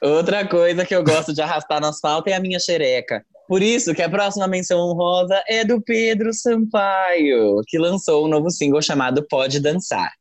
[0.02, 3.24] Outra coisa que eu gosto de arrastar no asfalto é a minha xereca.
[3.46, 8.50] Por isso que a próxima menção honrosa é do Pedro Sampaio, que lançou um novo
[8.50, 10.12] single chamado Pode Dançar.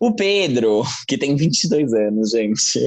[0.00, 2.80] O Pedro, que tem 22 anos, gente,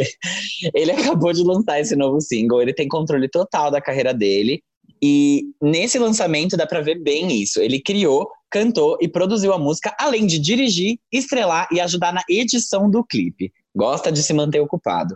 [0.76, 4.62] ele acabou de lançar esse novo single, ele tem controle total da carreira dele.
[5.02, 7.62] E nesse lançamento dá pra ver bem isso.
[7.62, 12.90] Ele criou, cantou e produziu a música, além de dirigir, estrelar e ajudar na edição
[12.90, 13.52] do clipe.
[13.76, 15.16] Gosta de se manter ocupado.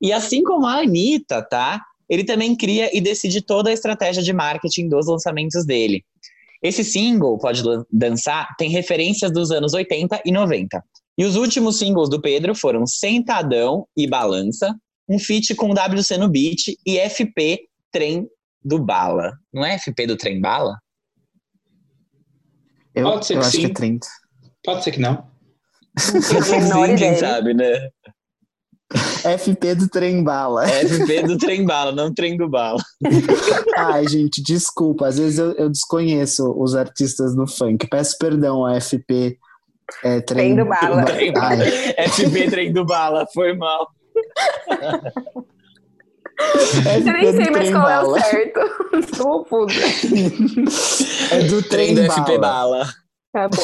[0.00, 1.82] E assim como a Anitta, tá?
[2.08, 6.04] Ele também cria e decide toda a estratégia de marketing dos lançamentos dele.
[6.62, 10.82] Esse single, Pode Dançar, tem referências dos anos 80 e 90.
[11.16, 14.74] E os últimos singles do Pedro foram Sentadão e Balança,
[15.08, 17.60] um feat com WC no beat e FP
[17.92, 18.26] Trem
[18.62, 19.32] do Bala.
[19.52, 20.76] Não é FP do Trem Bala?
[22.94, 23.70] Eu, Pode ser eu que acho que sim.
[23.70, 24.06] é 30.
[24.64, 25.24] Pode ser que não.
[26.94, 27.18] ideia.
[27.18, 27.90] sabe, né?
[28.92, 30.66] FP do Trem Bala.
[30.66, 32.80] FP do Trem Bala, não Trem do Bala.
[33.76, 35.06] Ai, gente, desculpa.
[35.06, 37.86] Às vezes eu, eu desconheço os artistas do funk.
[37.88, 39.38] Peço perdão a FP.
[40.02, 41.04] É, Trem do Bala.
[41.04, 41.32] Trem.
[41.36, 41.58] Ai,
[42.08, 43.88] FP Trem do Bala, foi mal.
[46.86, 48.20] Eu nem sei mais qual é o Bala.
[48.20, 48.60] certo.
[48.98, 49.80] Estou confusa.
[51.30, 52.38] É do Trem Trem do FP Bala.
[52.38, 52.94] Bala.
[53.32, 53.62] Tá bom.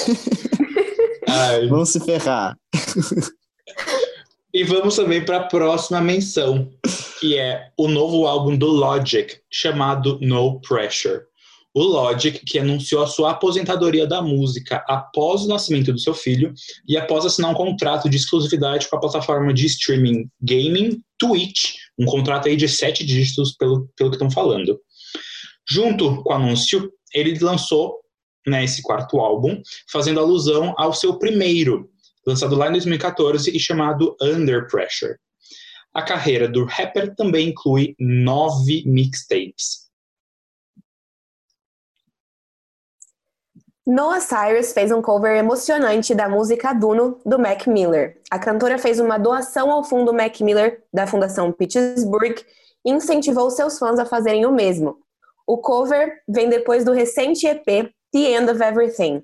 [1.28, 1.66] Ai.
[1.68, 2.56] Vão se ferrar.
[4.54, 6.70] E vamos também para a próxima menção,
[7.20, 11.20] que é o novo álbum do Logic, chamado No Pressure.
[11.74, 16.54] O Logic, que anunciou a sua aposentadoria da música após o nascimento do seu filho
[16.88, 22.04] e após assinar um contrato de exclusividade com a plataforma de streaming gaming Twitch, um
[22.04, 24.78] contrato aí de sete dígitos, pelo, pelo que estão falando.
[25.68, 28.00] Junto com o anúncio, ele lançou
[28.46, 31.90] né, esse quarto álbum, fazendo alusão ao seu primeiro,
[32.26, 35.14] lançado lá em 2014 e chamado Under Pressure.
[35.92, 39.85] A carreira do rapper também inclui nove mixtapes.
[43.86, 48.20] Noah Cyrus fez um cover emocionante da música Duno, do Mac Miller.
[48.28, 52.36] A cantora fez uma doação ao fundo Mac Miller, da Fundação Pittsburgh,
[52.84, 54.96] e incentivou seus fãs a fazerem o mesmo.
[55.46, 57.64] O cover vem depois do recente EP
[58.12, 59.22] The End of Everything.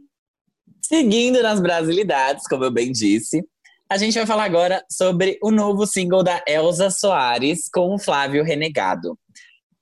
[0.80, 3.44] Seguindo nas brasilidades, como eu bem disse,
[3.90, 8.44] a gente vai falar agora sobre o novo single da Elza Soares com o Flávio
[8.44, 9.18] Renegado.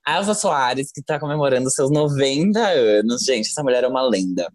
[0.05, 4.51] A Elza Soares, que está comemorando seus 90 anos, gente, essa mulher é uma lenda.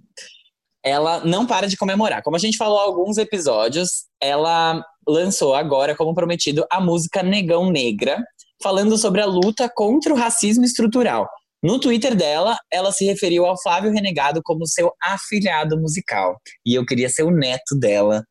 [0.85, 2.23] Ela não para de comemorar.
[2.23, 7.71] Como a gente falou há alguns episódios, ela lançou agora, como prometido, a música Negão
[7.71, 8.23] Negra,
[8.63, 11.29] falando sobre a luta contra o racismo estrutural.
[11.63, 16.37] No Twitter dela, ela se referiu ao Flávio Renegado como seu afilhado musical.
[16.65, 18.23] E eu queria ser o neto dela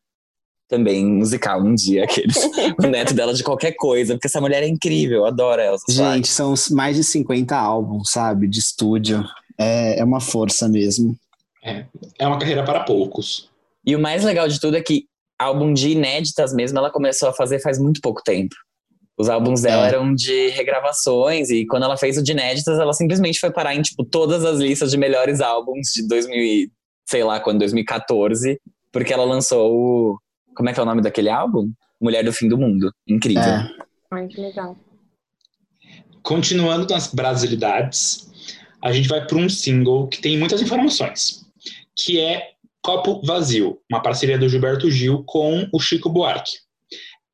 [0.68, 2.36] também musical um dia, aqueles.
[2.82, 5.76] o neto dela de qualquer coisa, porque essa mulher é incrível, eu adoro ela.
[5.88, 9.24] Gente, são mais de 50 álbuns, sabe, de estúdio.
[9.58, 11.16] É, é uma força mesmo.
[11.64, 11.84] É,
[12.18, 13.48] é uma carreira para poucos.
[13.84, 15.06] E o mais legal de tudo é que
[15.38, 18.54] álbum de inéditas mesmo, ela começou a fazer faz muito pouco tempo.
[19.18, 19.88] Os álbuns dela É.
[19.88, 23.80] eram de regravações e quando ela fez o de inéditas, ela simplesmente foi parar em
[23.80, 26.70] tipo todas as listas de melhores álbuns de 2000, e,
[27.08, 28.60] sei lá, quando 2014,
[28.92, 30.18] porque ela lançou o
[30.56, 31.70] como é que é o nome daquele álbum?
[32.00, 32.90] Mulher do Fim do Mundo.
[33.06, 33.42] Incrível.
[33.42, 33.70] É.
[34.10, 34.76] Ai, que legal.
[36.22, 38.30] Continuando nas brasilidades,
[38.82, 41.46] a gente vai para um single que tem muitas informações,
[41.94, 46.52] que é Copo Vazio, uma parceria do Gilberto Gil com o Chico Buarque.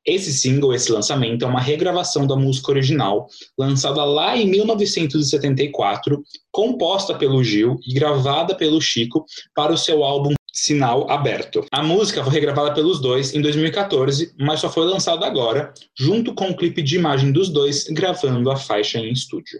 [0.05, 7.15] Esse single, esse lançamento, é uma regravação da música original, lançada lá em 1974, composta
[7.15, 11.65] pelo Gil e gravada pelo Chico para o seu álbum Sinal Aberto.
[11.71, 16.51] A música foi regravada pelos dois em 2014, mas só foi lançada agora, junto com
[16.51, 19.59] o clipe de imagem dos dois gravando a faixa em estúdio.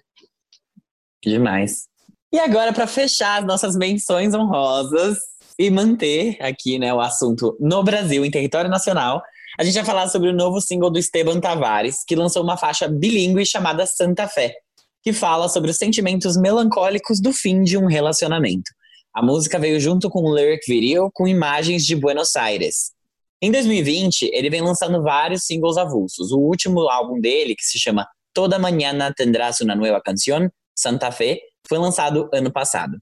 [1.23, 1.86] Demais.
[2.32, 5.17] E agora, para fechar as nossas menções honrosas
[5.58, 9.21] e manter aqui né, o assunto no Brasil, em território nacional,
[9.60, 12.88] a gente vai falar sobre o novo single do Esteban Tavares, que lançou uma faixa
[12.88, 14.53] bilíngue chamada Santa Fé,
[15.01, 18.71] que fala sobre os sentimentos melancólicos do fim de um relacionamento.
[19.13, 22.93] A música veio junto com um lyric video com imagens de Buenos Aires.
[23.39, 26.32] Em 2020, ele vem lançando vários singles avulsos.
[26.32, 31.39] O último álbum dele, que se chama Toda Mañana Tendrás Una Nueva Canción, Santa Fe,
[31.67, 32.97] foi lançado ano passado.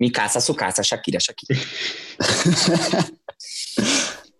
[0.00, 1.54] Me caça, sucaça, Shakira, Shakira.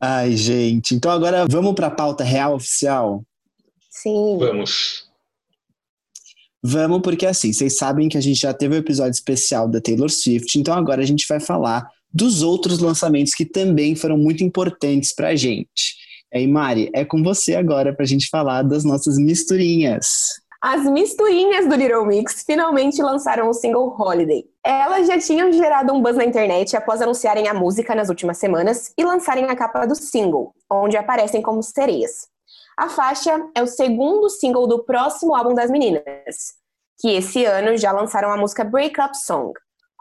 [0.01, 0.97] Ai, gente.
[0.97, 3.23] Então agora vamos para a pauta real oficial?
[3.89, 4.39] Sim.
[4.39, 5.10] Vamos.
[6.63, 10.11] Vamos, porque assim, vocês sabem que a gente já teve um episódio especial da Taylor
[10.11, 15.15] Swift, então agora a gente vai falar dos outros lançamentos que também foram muito importantes
[15.15, 15.97] pra gente.
[16.33, 20.07] E aí, Mari, é com você agora pra gente falar das nossas misturinhas.
[20.63, 24.45] As misturinhas do Little Mix finalmente lançaram o single Holiday.
[24.63, 28.93] Elas já tinham gerado um buzz na internet após anunciarem a música nas últimas semanas
[28.99, 32.30] e lançarem a capa do single, onde aparecem como sereias.
[32.81, 36.55] A faixa é o segundo single do próximo álbum das meninas,
[36.99, 39.53] que esse ano já lançaram a música Break Up Song.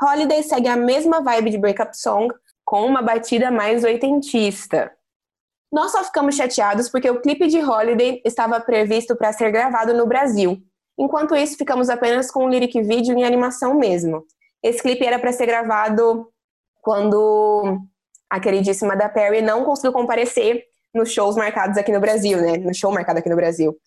[0.02, 4.94] Holiday segue a mesma vibe de Break Up Song, com uma batida mais oitentista.
[5.70, 10.08] Nós só ficamos chateados porque o clipe de Holiday estava previsto para ser gravado no
[10.08, 10.58] Brasil.
[10.98, 14.24] Enquanto isso, ficamos apenas com um lyric video em animação mesmo.
[14.64, 16.32] Esse clipe era para ser gravado
[16.82, 17.78] quando
[18.30, 22.58] a queridíssima da Perry não conseguiu comparecer nos shows marcados aqui no Brasil, né?
[22.58, 23.78] No show marcado aqui no Brasil.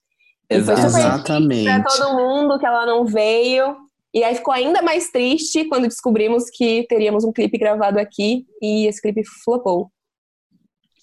[0.49, 0.81] Foi Exato.
[0.81, 1.65] super Exatamente.
[1.65, 3.77] pra todo mundo que ela não veio.
[4.15, 8.87] E aí ficou ainda mais triste quando descobrimos que teríamos um clipe gravado aqui e
[8.87, 9.91] esse clipe flopou.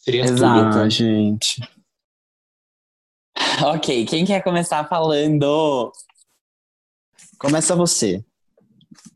[0.03, 0.77] Seria Exato.
[0.77, 0.89] tudo.
[0.89, 1.61] Gente.
[3.61, 5.91] Ok, quem quer começar falando?
[7.37, 8.23] Começa você.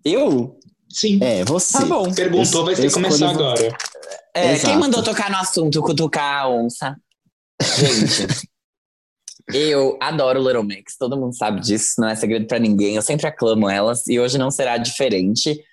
[0.04, 0.58] Eu?
[0.90, 1.20] Sim.
[1.22, 1.80] É, você.
[1.80, 2.14] Tá bom.
[2.14, 3.76] Perguntou, vai ter que começar agora.
[4.34, 6.96] É, quem mandou tocar no assunto, cutucar a onça?
[7.62, 8.50] Gente,
[9.54, 12.96] eu adoro Little Mix, todo mundo sabe disso, não é segredo pra ninguém.
[12.96, 15.64] Eu sempre aclamo elas e hoje não será diferente.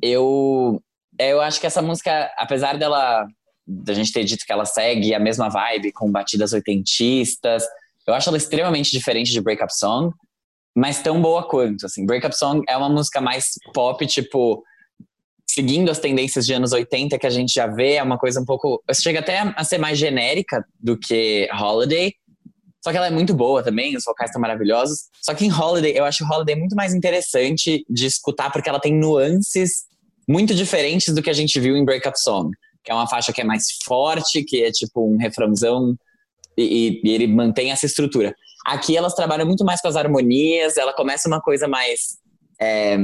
[0.00, 0.82] Eu,
[1.18, 3.26] eu acho que essa música, apesar dela,
[3.66, 7.64] da gente ter dito que ela segue a mesma vibe, com batidas oitentistas,
[8.06, 10.14] eu acho ela extremamente diferente de Break Up Song,
[10.74, 11.84] mas tão boa quanto.
[11.84, 14.62] Assim, Break Up Song é uma música mais pop, tipo
[15.48, 18.44] seguindo as tendências de anos 80 que a gente já vê, é uma coisa um
[18.44, 18.82] pouco.
[18.94, 22.14] Chega até a ser mais genérica do que Holiday.
[22.82, 25.06] Só que ela é muito boa também, os vocais estão maravilhosos.
[25.20, 28.94] Só que em Holiday, eu acho Holiday muito mais interessante de escutar, porque ela tem
[28.94, 29.84] nuances
[30.28, 32.50] muito diferentes do que a gente viu em Break Up Song.
[32.84, 35.96] Que é uma faixa que é mais forte, que é tipo um refrãozão,
[36.56, 38.34] e- e ele mantém essa estrutura.
[38.64, 42.18] Aqui elas trabalham muito mais com as harmonias, ela começa uma coisa mais.
[42.60, 42.96] é,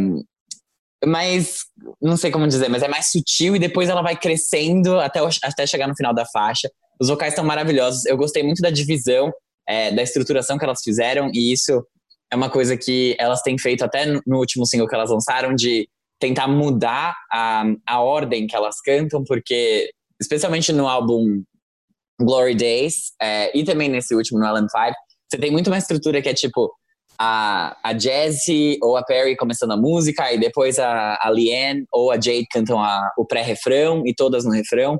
[1.04, 1.60] mais
[2.00, 5.66] não sei como dizer, mas é mais sutil e depois ela vai crescendo até, até
[5.66, 6.70] chegar no final da faixa.
[7.00, 8.04] Os vocais estão maravilhosos.
[8.06, 9.32] Eu gostei muito da divisão,
[9.68, 11.84] é, da estruturação que elas fizeram, e isso
[12.32, 15.88] é uma coisa que elas têm feito até no último single que elas lançaram, de
[16.20, 21.42] tentar mudar a, a ordem que elas cantam, porque, especialmente no álbum
[22.20, 24.92] Glory Days, é, e também nesse último, no LM5,
[25.28, 26.72] você tem muito uma estrutura que é tipo
[27.24, 32.10] a, a Jessie ou a Perry começando a música, e depois a, a Leanne ou
[32.10, 34.98] a Jade cantam a- o pré-refrão e todas no refrão.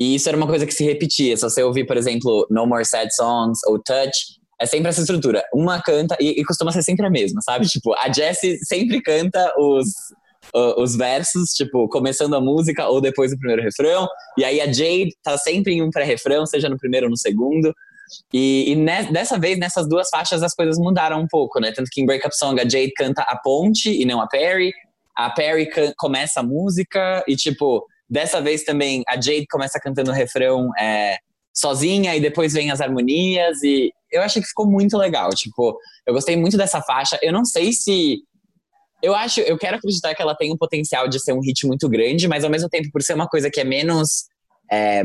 [0.00, 1.36] E isso era uma coisa que se repetia.
[1.36, 5.42] Se você ouvir, por exemplo, No More Sad Songs ou Touch, é sempre essa estrutura.
[5.52, 7.66] Uma canta e, e costuma ser sempre a mesma, sabe?
[7.66, 9.88] Tipo, a Jessie sempre canta os,
[10.76, 14.06] os versos, tipo, começando a música ou depois do primeiro refrão.
[14.38, 17.74] E aí a Jade tá sempre em um pré-refrão, seja no primeiro ou no segundo.
[18.32, 21.72] E, e ne, dessa vez, nessas duas faixas, as coisas mudaram um pouco, né?
[21.72, 24.72] Tanto que em Breakup Song a Jade canta a ponte e não a Perry.
[25.16, 30.14] A Perry começa a música e, tipo, dessa vez também a Jade começa cantando o
[30.14, 31.16] refrão é,
[31.54, 33.62] sozinha e depois vem as harmonias.
[33.62, 35.30] E eu achei que ficou muito legal.
[35.30, 37.18] Tipo, eu gostei muito dessa faixa.
[37.22, 38.18] Eu não sei se.
[39.02, 41.88] Eu acho, eu quero acreditar que ela tem um potencial de ser um hit muito
[41.88, 44.24] grande, mas ao mesmo tempo, por ser uma coisa que é menos
[44.70, 45.02] é,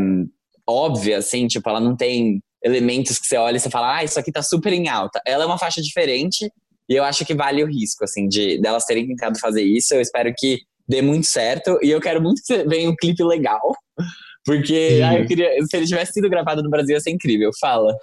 [0.68, 4.20] óbvia, assim, tipo, ela não tem elementos que você olha e você fala, ah, isso
[4.20, 5.22] aqui tá super em alta.
[5.26, 6.50] Ela é uma faixa diferente
[6.90, 9.94] e eu acho que vale o risco, assim, de delas terem tentado fazer isso.
[9.94, 13.62] Eu espero que dê muito certo e eu quero muito que venha um clipe legal,
[14.46, 17.52] porque ah, eu queria, se ele tivesse sido gravado no Brasil ia ser incrível.
[17.60, 17.94] Fala.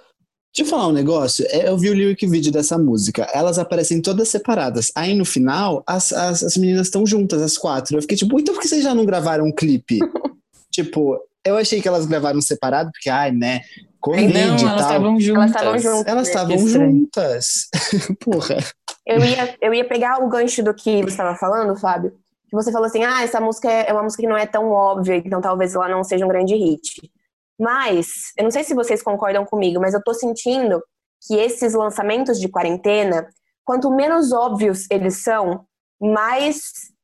[0.53, 1.45] Deixa eu falar um negócio.
[1.49, 3.23] É, eu vi o lyric vídeo dessa música.
[3.33, 4.91] Elas aparecem todas separadas.
[4.93, 7.95] Aí no final, as, as, as meninas estão juntas, as quatro.
[7.95, 9.99] Eu fiquei tipo, então por que vocês já não gravaram um clipe?
[10.69, 13.61] tipo, eu achei que elas gravaram separado, porque, ai, né?
[13.99, 15.55] Covid não, elas estavam juntas.
[15.55, 16.07] Elas estavam juntas.
[16.07, 17.67] Elas estavam juntas.
[18.19, 18.57] Porra.
[19.05, 22.11] Eu ia, eu ia pegar o gancho do que você estava falando, Fábio.
[22.49, 25.17] Que você falou assim: ah, essa música é uma música que não é tão óbvia,
[25.17, 27.11] então talvez ela não seja um grande hit.
[27.59, 30.81] Mas, eu não sei se vocês concordam comigo, mas eu tô sentindo
[31.27, 33.27] que esses lançamentos de quarentena,
[33.63, 35.65] quanto menos óbvios eles são,
[36.01, 36.61] mais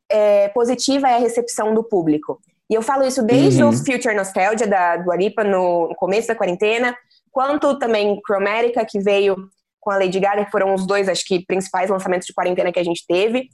[0.10, 2.40] é, positiva é a recepção do público.
[2.70, 3.70] E eu falo isso desde uhum.
[3.70, 6.96] o Future Nostalgia da do Aripa no começo da quarentena,
[7.32, 9.36] quanto também Chromatica, que veio
[9.80, 12.80] com a Lady Gaga, que foram os dois, acho que, principais lançamentos de quarentena que
[12.80, 13.48] a gente teve.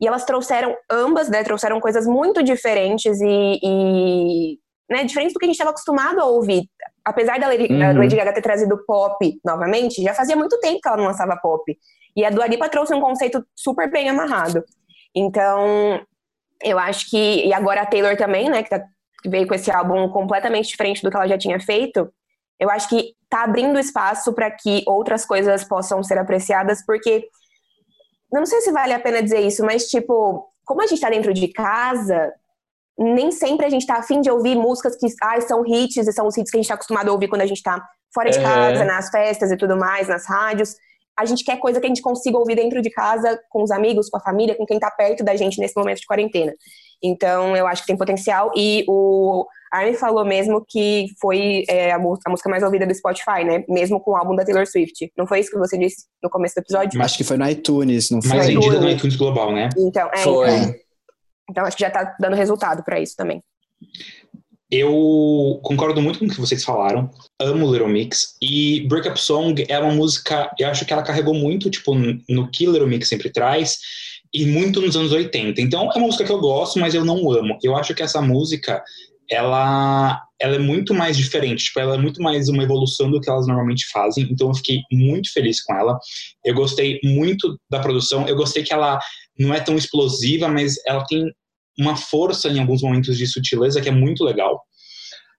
[0.00, 5.44] E elas trouxeram, ambas, né, trouxeram coisas muito diferentes e, e né, diferentes do que
[5.44, 6.64] a gente estava acostumado a ouvir.
[7.04, 7.78] Apesar da Lady, uhum.
[7.78, 11.36] da Lady, Gaga ter trazido pop novamente, já fazia muito tempo que ela não lançava
[11.36, 11.76] pop.
[12.16, 14.64] E a Dua Lipa trouxe um conceito super bem amarrado.
[15.14, 16.00] Então,
[16.64, 17.46] eu acho que.
[17.46, 18.80] E agora a Taylor também, né, que, tá,
[19.22, 22.12] que veio com esse álbum completamente diferente do que ela já tinha feito.
[22.58, 27.28] Eu acho que tá abrindo espaço para que outras coisas possam ser apreciadas, porque.
[28.32, 31.32] Não sei se vale a pena dizer isso, mas, tipo, como a gente tá dentro
[31.32, 32.32] de casa,
[32.98, 36.26] nem sempre a gente tá afim de ouvir músicas que ah, são hits e são
[36.26, 37.80] os hits que a gente tá acostumado a ouvir quando a gente tá
[38.12, 40.74] fora de casa, nas festas e tudo mais, nas rádios
[41.18, 44.08] a gente quer coisa que a gente consiga ouvir dentro de casa, com os amigos,
[44.08, 46.52] com a família, com quem está perto da gente nesse momento de quarentena.
[47.02, 48.50] Então, eu acho que tem potencial.
[48.56, 53.44] E o Armin falou mesmo que foi é, a, a, música mais ouvida do Spotify,
[53.44, 53.64] né?
[53.68, 55.12] Mesmo com o álbum da Taylor Swift.
[55.16, 57.02] Não foi isso que você disse no começo do episódio?
[57.02, 58.36] Acho que foi no iTunes, não foi?
[58.36, 59.68] Mais vendida no iTunes Global, né?
[59.76, 60.48] Então, é, foi.
[60.50, 60.74] Então,
[61.50, 63.42] então, acho que já está dando resultado para isso também.
[64.76, 67.08] Eu concordo muito com o que vocês falaram.
[67.40, 68.34] Amo Little Mix.
[68.42, 72.66] E Breakup Song é uma música, eu acho que ela carregou muito, tipo, no que
[72.66, 73.78] Little Mix sempre traz,
[74.32, 75.60] e muito nos anos 80.
[75.60, 77.56] Então, é uma música que eu gosto, mas eu não amo.
[77.62, 78.82] Eu acho que essa música,
[79.30, 81.66] ela, ela é muito mais diferente.
[81.66, 84.26] Tipo, ela é muito mais uma evolução do que elas normalmente fazem.
[84.28, 85.96] Então, eu fiquei muito feliz com ela.
[86.44, 88.26] Eu gostei muito da produção.
[88.26, 88.98] Eu gostei que ela
[89.38, 91.32] não é tão explosiva, mas ela tem
[91.78, 94.60] uma força em alguns momentos de sutileza que é muito legal.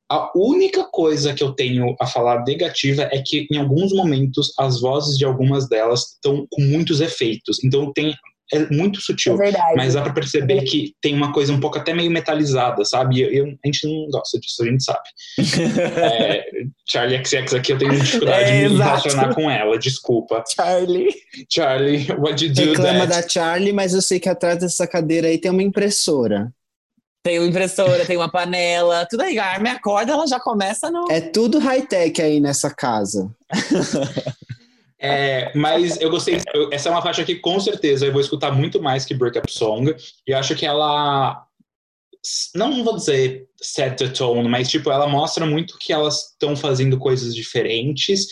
[0.10, 4.80] A única coisa que eu tenho a falar negativa é que em alguns momentos as
[4.80, 7.63] vozes de algumas delas estão com muitos efeitos.
[7.63, 8.13] Então tem
[8.53, 11.93] é muito sutil, é mas dá para perceber que tem uma coisa um pouco até
[11.93, 13.21] meio metalizada, sabe?
[13.21, 14.99] Eu, eu a gente não gosta disso, a gente sabe.
[15.99, 16.45] é,
[16.88, 20.43] Charlie XX aqui eu tenho dificuldade é, de me relacionar com ela, desculpa.
[20.55, 21.10] Charlie.
[21.51, 23.23] Charlie, what you do Reclama that?
[23.23, 26.51] da Charlie, mas eu sei que atrás dessa cadeira aí tem uma impressora.
[27.23, 29.39] Tem uma impressora, tem uma panela, tudo aí.
[29.39, 31.12] A Armin acorda, ela já começa no.
[31.12, 33.31] É tudo high-tech aí nessa casa.
[34.99, 36.39] É, mas eu gostei.
[36.53, 39.51] Eu, essa é uma faixa que com certeza eu vou escutar muito mais que Breakup
[39.51, 39.93] Song.
[40.27, 41.43] E eu acho que ela.
[42.55, 46.97] Não vou dizer set the tone, mas tipo, ela mostra muito que elas estão fazendo
[46.97, 48.27] coisas diferentes.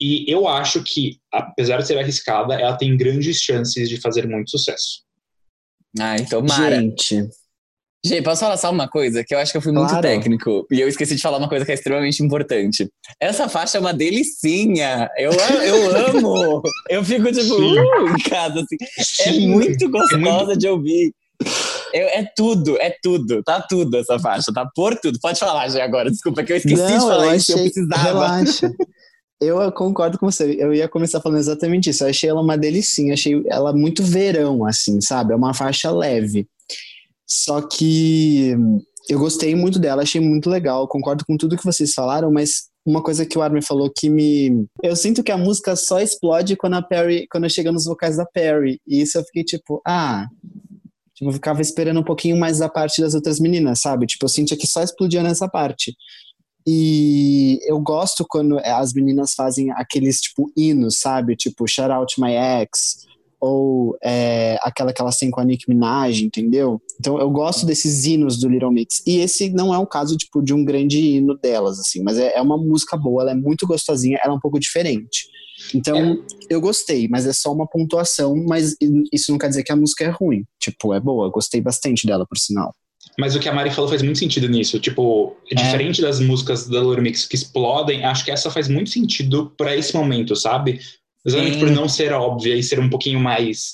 [0.00, 4.50] E eu acho que, apesar de ser arriscada, ela tem grandes chances de fazer muito
[4.50, 5.02] sucesso.
[5.98, 6.80] Ai, tomara.
[6.80, 7.28] Gente,
[8.04, 9.22] Gente, posso falar só uma coisa?
[9.22, 10.02] Que eu acho que eu fui muito Claro.
[10.02, 10.66] técnico.
[10.72, 12.90] E eu esqueci de falar uma coisa que é extremamente importante.
[13.20, 15.08] Essa faixa é uma delicinha.
[15.16, 16.62] Eu, eu amo.
[16.90, 18.76] Eu fico, tipo, uh, em casa, assim.
[18.98, 19.48] É Sim.
[19.48, 21.12] muito gostosa muito- de ouvir.
[21.94, 23.40] Eu- é tudo, é tudo.
[23.44, 25.18] Tá tudo essa faixa, tá por tudo.
[25.20, 26.10] Pode falar, já agora.
[26.10, 27.52] Desculpa, que eu esqueci de não, falar eu isso.
[27.52, 27.66] achei...
[27.66, 28.02] Eu precisava.
[28.02, 28.72] Relaxa.
[29.40, 30.56] Eu concordo com você.
[30.58, 32.04] Eu ia começar falando exatamente isso.
[32.04, 33.14] Eu achei ela uma delicinha.
[33.14, 35.32] Achei ela muito verão, assim, sabe?
[35.32, 36.46] É uma faixa leve.
[37.34, 38.54] Só que
[39.08, 40.86] eu gostei muito dela, achei muito legal.
[40.86, 44.66] Concordo com tudo que vocês falaram, mas uma coisa que o Armin falou que me.
[44.82, 47.26] Eu sinto que a música só explode quando a Perry.
[47.30, 48.78] Quando chega nos vocais da Perry.
[48.86, 50.26] E isso eu fiquei tipo, ah.
[51.14, 54.06] Tipo, eu ficava esperando um pouquinho mais da parte das outras meninas, sabe?
[54.06, 55.96] Tipo, eu sentia que só explodia nessa parte.
[56.66, 61.34] E eu gosto quando as meninas fazem aqueles, tipo, hinos, sabe?
[61.34, 63.06] Tipo, Shout Out My Ex,
[63.42, 66.80] ou é, aquela que elas têm com a Nicki Minaj, entendeu?
[67.00, 69.02] Então eu gosto desses hinos do Little Mix.
[69.04, 72.36] E esse não é um caso, tipo, de um grande hino delas, assim, mas é,
[72.36, 75.26] é uma música boa, ela é muito gostosinha, ela é um pouco diferente.
[75.74, 76.16] Então, é.
[76.48, 78.76] eu gostei, mas é só uma pontuação, mas
[79.12, 80.44] isso não quer dizer que a música é ruim.
[80.60, 82.72] Tipo, é boa, gostei bastante dela, por sinal.
[83.18, 84.78] Mas o que a Mari falou faz muito sentido nisso.
[84.78, 85.56] Tipo, é.
[85.56, 89.76] diferente das músicas da Little Mix que explodem, acho que essa faz muito sentido para
[89.76, 90.78] esse momento, sabe?
[91.24, 93.72] Exatamente por não ser óbvia e ser um pouquinho mais.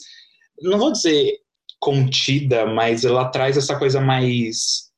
[0.61, 1.39] Não vou dizer
[1.79, 4.89] contida, mas ela traz essa coisa mais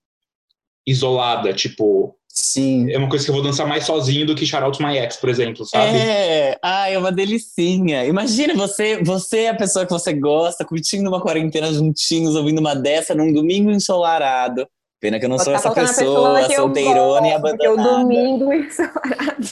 [0.87, 2.17] isolada, tipo.
[2.33, 2.91] Sim.
[2.91, 5.17] É uma coisa que eu vou dançar mais sozinho do que Shout Out My Ex,
[5.17, 5.99] por exemplo, sabe?
[5.99, 8.05] É, ah, é uma delicinha.
[8.05, 12.75] Imagina você, você é a pessoa que você gosta, curtindo uma quarentena juntinhos, ouvindo uma
[12.75, 14.67] dessa num domingo ensolarado.
[15.01, 17.57] Pena que eu não sou tá essa pessoa, pessoa solteirona e abandonada.
[17.57, 19.49] Porque o domingo ensolarado.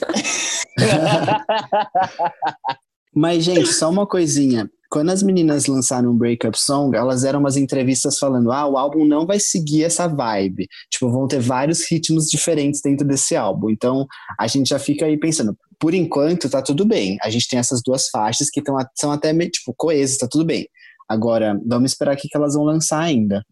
[3.18, 4.70] Mas, gente, só uma coisinha.
[4.88, 9.04] Quando as meninas lançaram o Breakup Song, elas eram umas entrevistas falando: ah, o álbum
[9.04, 10.68] não vai seguir essa vibe.
[10.88, 13.70] Tipo, vão ter vários ritmos diferentes dentro desse álbum.
[13.70, 14.06] Então,
[14.38, 17.18] a gente já fica aí pensando: por enquanto, tá tudo bem.
[17.20, 20.44] A gente tem essas duas faixas que tão, são até meio, tipo, coesas, tá tudo
[20.44, 20.68] bem.
[21.08, 23.44] Agora, vamos esperar o que elas vão lançar ainda.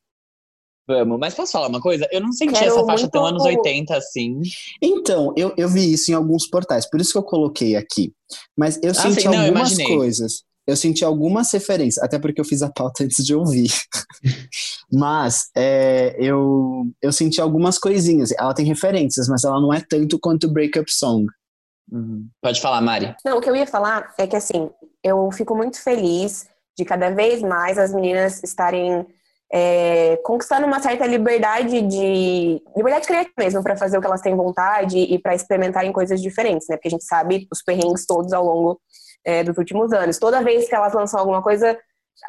[0.88, 2.06] Vamos, mas posso falar uma coisa?
[2.12, 4.40] Eu não senti Quero essa faixa tão anos 80 assim.
[4.80, 8.12] Então, eu, eu vi isso em alguns portais, por isso que eu coloquei aqui.
[8.56, 10.44] Mas eu ah, senti sim, não, algumas eu coisas.
[10.64, 13.70] Eu senti algumas referências, até porque eu fiz a pauta antes de ouvir.
[14.92, 18.30] mas é, eu, eu senti algumas coisinhas.
[18.38, 21.26] Ela tem referências, mas ela não é tanto quanto Breakup Song.
[21.90, 22.28] Uhum.
[22.40, 23.14] Pode falar, Mari.
[23.24, 24.70] Não, o que eu ia falar é que assim,
[25.02, 29.06] eu fico muito feliz de cada vez mais as meninas estarem
[29.52, 34.34] é, conquistando uma certa liberdade de liberdade criativa mesmo para fazer o que elas têm
[34.34, 36.76] vontade e para experimentarem coisas diferentes, né?
[36.76, 38.80] Porque a gente sabe os perrengues todos ao longo
[39.24, 40.18] é, dos últimos anos.
[40.18, 41.78] Toda vez que elas lançam alguma coisa,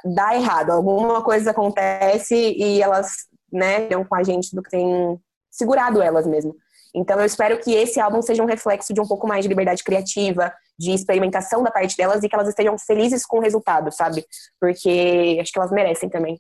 [0.06, 3.08] dá errado, alguma coisa acontece e elas,
[3.52, 6.56] né, com a gente do que tem segurado elas mesmo.
[6.94, 9.84] Então eu espero que esse álbum seja um reflexo de um pouco mais de liberdade
[9.84, 14.26] criativa, de experimentação da parte delas e que elas estejam felizes com o resultado, sabe?
[14.60, 16.40] Porque acho que elas merecem também.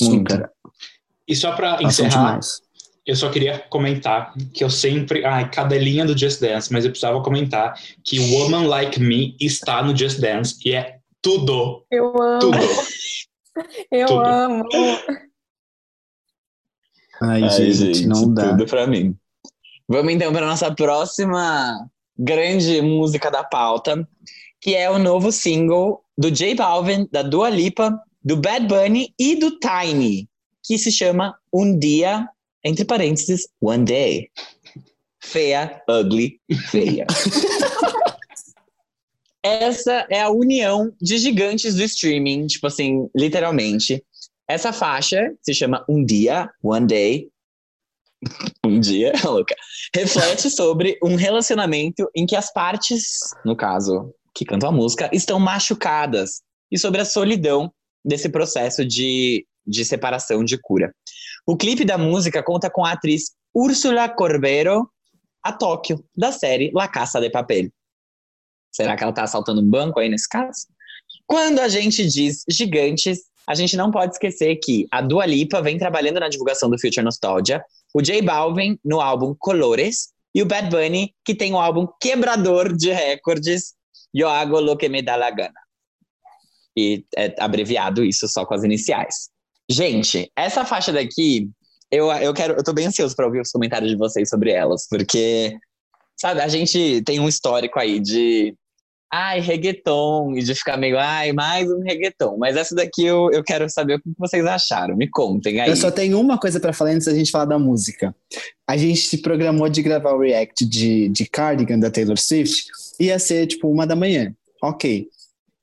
[0.00, 0.48] Muito.
[1.26, 2.40] E só para encerrar,
[3.06, 5.24] eu só queria comentar que eu sempre.
[5.24, 7.74] Ai, cadelinha do Just Dance, mas eu precisava comentar
[8.04, 11.84] que Woman Like Me está no Just Dance e é tudo.
[11.90, 12.40] Eu amo.
[12.40, 12.58] Tudo.
[13.90, 14.20] eu tudo.
[14.20, 14.64] amo.
[17.22, 18.50] Ai, Ai gente, gente, não dá.
[18.50, 19.16] Tudo pra mim.
[19.88, 24.08] Vamos então para nossa próxima grande música da pauta,
[24.60, 29.36] que é o novo single do J Balvin, da Dua Lipa do Bad Bunny e
[29.36, 30.28] do Tiny,
[30.64, 32.28] que se chama Um Dia,
[32.64, 34.30] entre parênteses, One Day.
[35.22, 36.40] Feia, ugly,
[36.70, 37.06] feia.
[39.42, 44.04] Essa é a união de gigantes do streaming, tipo assim, literalmente.
[44.46, 47.30] Essa faixa se chama Um Dia, One Day.
[48.64, 49.54] um dia, louca.
[49.94, 55.38] Reflete sobre um relacionamento em que as partes, no caso, que cantam a música, estão
[55.40, 57.72] machucadas e sobre a solidão
[58.04, 60.94] desse processo de, de separação, de cura.
[61.46, 64.88] O clipe da música conta com a atriz Úrsula Corbeiro,
[65.42, 67.70] a Tóquio, da série La Caça de Papel.
[68.70, 70.66] Será que ela está assaltando um banco aí nesse caso?
[71.26, 75.78] Quando a gente diz gigantes, a gente não pode esquecer que a Dua Lipa vem
[75.78, 80.70] trabalhando na divulgação do Future Nostalgia, o J Balvin no álbum Colores e o Bad
[80.70, 83.74] Bunny, que tem o álbum quebrador de recordes
[84.12, 85.69] Yo hago lo que me da la gana
[86.80, 89.28] e é abreviado isso só com as iniciais.
[89.70, 91.48] Gente, essa faixa daqui,
[91.90, 94.86] eu, eu quero, eu tô bem ansioso para ouvir os comentários de vocês sobre elas,
[94.88, 95.56] porque,
[96.20, 98.54] sabe, a gente tem um histórico aí de
[99.12, 102.36] ai, reggaeton, e de ficar meio, ai, mais um reggaeton.
[102.38, 104.96] Mas essa daqui eu, eu quero saber o que vocês acharam.
[104.96, 105.68] Me contem aí.
[105.68, 108.14] Eu só tenho uma coisa para falar antes da gente falar da música.
[108.68, 112.66] A gente se programou de gravar o react de, de Cardigan da Taylor Swift,
[113.00, 114.32] ia ser tipo uma da manhã.
[114.62, 115.08] Ok.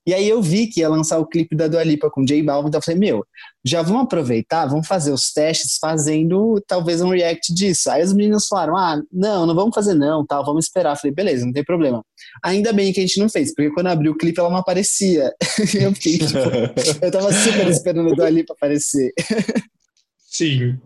[0.08, 2.70] E aí eu vi que ia lançar o clipe da Dua Lipa com J Balvin,
[2.70, 3.26] então eu falei, meu,
[3.66, 7.92] já vamos aproveitar, vamos fazer os testes fazendo talvez um react disso.
[7.92, 10.94] Aí os meninos falaram, ah, não, não vamos fazer não, tal, vamos esperar.
[10.94, 12.02] Eu falei, beleza, não tem problema.
[12.42, 15.30] Ainda bem que a gente não fez, porque quando abriu o clipe ela não aparecia.
[15.78, 16.40] eu fiquei, tipo,
[17.04, 19.12] eu tava super esperando a Dua Lipa aparecer.
[20.20, 20.80] Sim.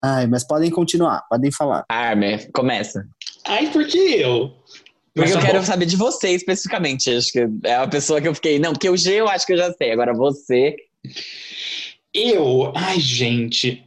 [0.00, 1.84] Ai, mas podem continuar, podem falar.
[1.88, 3.04] Arme, começa.
[3.44, 4.61] Ai, por que eu?
[5.14, 7.10] Porque eu tá quero saber de você especificamente.
[7.10, 8.58] Acho que é a pessoa que eu fiquei.
[8.58, 9.92] Não, porque o G eu acho que eu já sei.
[9.92, 10.74] Agora você.
[12.14, 13.84] Eu, ai, gente,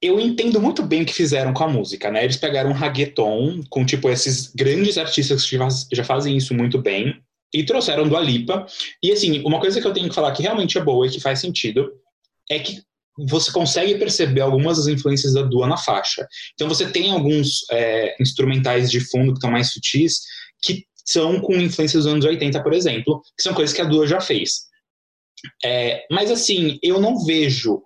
[0.00, 2.24] eu entendo muito bem o que fizeram com a música, né?
[2.24, 5.58] Eles pegaram um reggaeton com, tipo, esses grandes artistas que
[5.92, 7.20] já fazem isso muito bem
[7.52, 8.66] e trouxeram do Alipa.
[9.02, 11.20] E, assim, uma coisa que eu tenho que falar que realmente é boa e que
[11.20, 11.92] faz sentido
[12.48, 12.82] é que
[13.28, 16.26] você consegue perceber algumas das influências da Dua na faixa.
[16.54, 20.20] Então, você tem alguns é, instrumentais de fundo que estão mais sutis
[20.62, 24.06] que são com influências dos anos 80, por exemplo, que são coisas que a Dua
[24.06, 24.68] já fez.
[25.64, 27.82] É, mas assim, eu não vejo,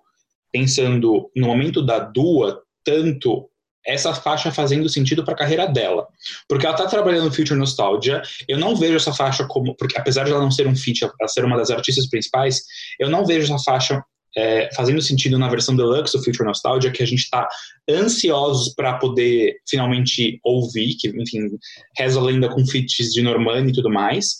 [0.51, 3.49] pensando no momento da Dua, tanto
[3.85, 6.07] essa faixa fazendo sentido para a carreira dela.
[6.49, 9.75] Porque ela tá trabalhando no Future Nostalgia, eu não vejo essa faixa como.
[9.75, 12.63] Porque apesar de ela não ser um feat, ela ser uma das artistas principais,
[12.99, 14.03] eu não vejo essa faixa
[14.37, 17.47] é, fazendo sentido na versão deluxe do Future Nostalgia, que a gente está
[17.89, 21.49] ansiosos para poder finalmente ouvir, que, enfim,
[21.97, 24.35] reza a lenda com feats de Normani e tudo mais.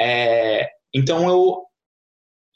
[0.00, 1.62] É, então eu.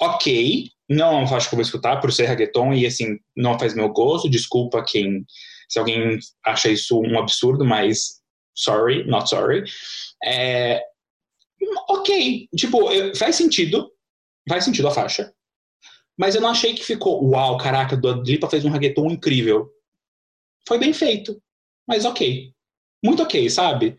[0.02, 3.58] Ok, não é uma faixa que eu vou escutar por ser reggaeton e assim, não
[3.58, 4.30] faz meu gosto.
[4.30, 5.24] Desculpa quem.
[5.68, 8.20] Se alguém acha isso um absurdo, mas
[8.56, 9.62] sorry, not sorry.
[10.24, 10.82] É,
[11.88, 13.90] ok, tipo, faz sentido.
[14.48, 15.32] Faz sentido a faixa.
[16.20, 19.70] Mas eu não achei que ficou, uau, caraca, Dua Lipa fez um reggaeton incrível.
[20.68, 21.42] Foi bem feito,
[21.88, 22.52] mas ok.
[23.02, 23.96] Muito ok, sabe?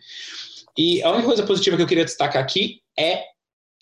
[0.77, 3.23] E a única coisa positiva que eu queria destacar aqui é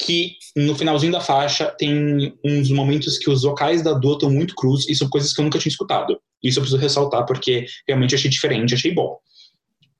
[0.01, 4.55] que no finalzinho da faixa tem uns momentos que os vocais da Dua estão muito
[4.55, 6.17] cruz e são coisas que eu nunca tinha escutado.
[6.41, 9.19] Isso eu preciso ressaltar porque realmente achei diferente, achei bom.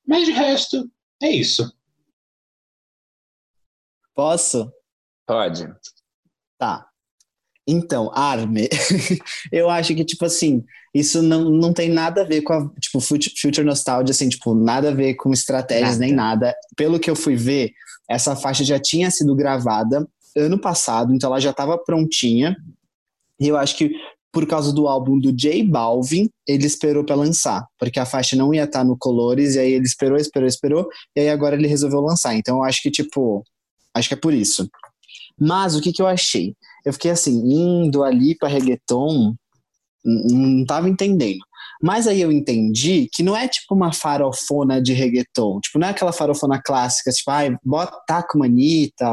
[0.07, 0.89] Mas de resto,
[1.21, 1.69] é isso.
[4.15, 4.71] Posso?
[5.27, 5.67] Pode.
[6.57, 6.88] Tá.
[7.71, 8.67] Então, Arme,
[9.51, 10.63] eu acho que, tipo assim,
[10.93, 14.55] isso não, não tem nada a ver com a, tipo, Fut- Future Nostalgia, assim, tipo,
[14.55, 15.99] nada a ver com estratégias Nada.
[15.99, 16.55] nem nada.
[16.75, 17.71] Pelo que eu fui ver,
[18.09, 22.55] essa faixa já tinha sido gravada ano passado, então ela já estava prontinha.
[23.39, 23.91] E eu acho que
[24.31, 28.53] por causa do álbum do J Balvin, ele esperou para lançar, porque a faixa não
[28.53, 31.99] ia estar no Colores, e aí ele esperou, esperou, esperou, e aí agora ele resolveu
[31.99, 32.35] lançar.
[32.35, 33.43] Então eu acho que, tipo,
[33.93, 34.69] acho que é por isso.
[35.39, 36.53] Mas o que, que eu achei?
[36.85, 39.33] Eu fiquei assim, indo ali para reggaeton,
[40.03, 41.39] não tava entendendo.
[41.81, 45.59] Mas aí eu entendi que não é tipo uma farofona de reggaeton.
[45.61, 49.05] Tipo, não é aquela farofona clássica, tipo, ai, bota com Anitta,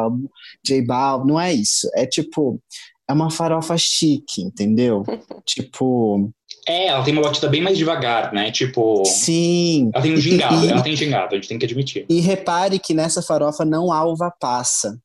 [0.65, 1.89] J Balvin, não é isso.
[1.95, 2.61] É tipo,
[3.09, 5.05] é uma farofa chique, entendeu?
[5.47, 6.29] tipo,
[6.69, 8.51] É, ela tem uma batida bem mais devagar, né?
[8.51, 9.91] Tipo, sim.
[9.95, 12.05] ela tem um E- gingado, e- ela tem gingado, a gente tem que admitir.
[12.09, 14.99] E repare que nessa farofa não há uva passa.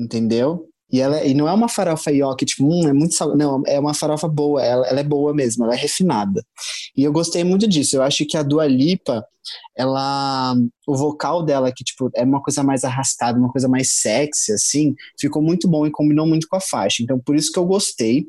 [0.00, 0.66] Entendeu?
[0.92, 3.36] E, ela, e não é uma farofa ioki, tipo, hum, é muito sal...
[3.36, 6.42] Não, é uma farofa boa, ela, ela é boa mesmo, ela é refinada.
[6.96, 7.96] E eu gostei muito disso.
[7.96, 9.24] Eu acho que a Dua Lipa,
[9.76, 10.56] ela.
[10.88, 14.94] O vocal dela, que, tipo, é uma coisa mais arrastada, uma coisa mais sexy, assim,
[15.18, 17.02] ficou muito bom e combinou muito com a faixa.
[17.02, 18.24] Então, por isso que eu gostei.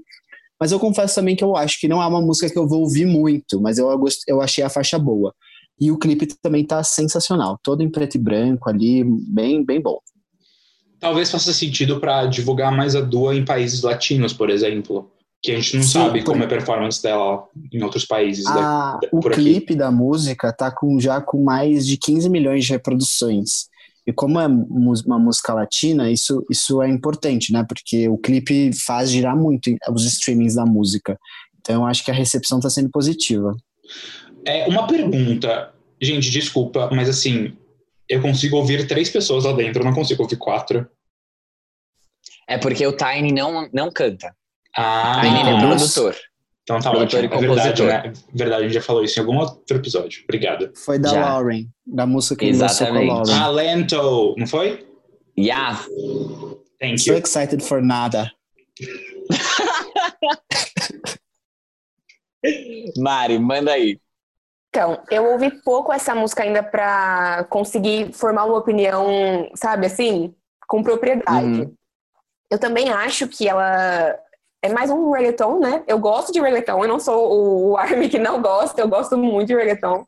[0.60, 2.82] Mas eu confesso também que eu acho que não é uma música que eu vou
[2.82, 4.22] ouvir muito, mas eu, gost...
[4.28, 5.34] eu achei a faixa boa.
[5.80, 9.98] E o clipe também tá sensacional, todo em preto e branco ali, bem, bem bom.
[11.02, 15.12] Talvez faça sentido para divulgar mais a Dua em países latinos, por exemplo.
[15.44, 18.46] Que a gente não Sim, sabe como é a performance dela em outros países.
[18.46, 19.42] A- o por aqui.
[19.42, 23.66] clipe da música tá com, já com mais de 15 milhões de reproduções.
[24.06, 27.66] E como é uma música latina, isso, isso é importante, né?
[27.68, 31.18] Porque o clipe faz girar muito os streamings da música.
[31.60, 33.56] Então eu acho que a recepção tá sendo positiva.
[34.46, 37.54] É uma pergunta, gente, desculpa, mas assim,
[38.12, 40.88] eu consigo ouvir três pessoas lá dentro, eu não consigo ouvir quatro.
[42.48, 44.36] É porque o Tiny não, não canta.
[44.76, 45.94] Ah, O Tiny é todos?
[45.94, 46.16] produtor.
[46.64, 47.34] então tá produtor ótimo.
[47.34, 47.88] e É verdade, compositor.
[47.88, 48.14] né?
[48.34, 50.22] Verdade, a gente já falou isso em algum outro episódio.
[50.24, 50.72] Obrigado.
[50.76, 51.22] Foi da Já.
[51.34, 53.30] Lauren, da música que lançou com a Exatamente.
[53.30, 53.44] Lauren.
[53.44, 54.88] Ah, Lento, não foi?
[55.38, 55.82] Yeah.
[56.80, 57.18] Thank So you.
[57.20, 58.32] excited for nada.
[62.98, 64.00] Mari, manda aí.
[64.74, 69.06] Então, eu ouvi pouco essa música ainda pra conseguir formar uma opinião,
[69.54, 70.34] sabe, assim,
[70.66, 71.62] com propriedade.
[71.64, 71.74] Uhum.
[72.50, 74.18] Eu também acho que ela
[74.62, 75.84] é mais um reggaeton, né?
[75.86, 79.18] Eu gosto de reggaeton, eu não sou o- o Army que não gosta, eu gosto
[79.18, 80.06] muito de reggaeton.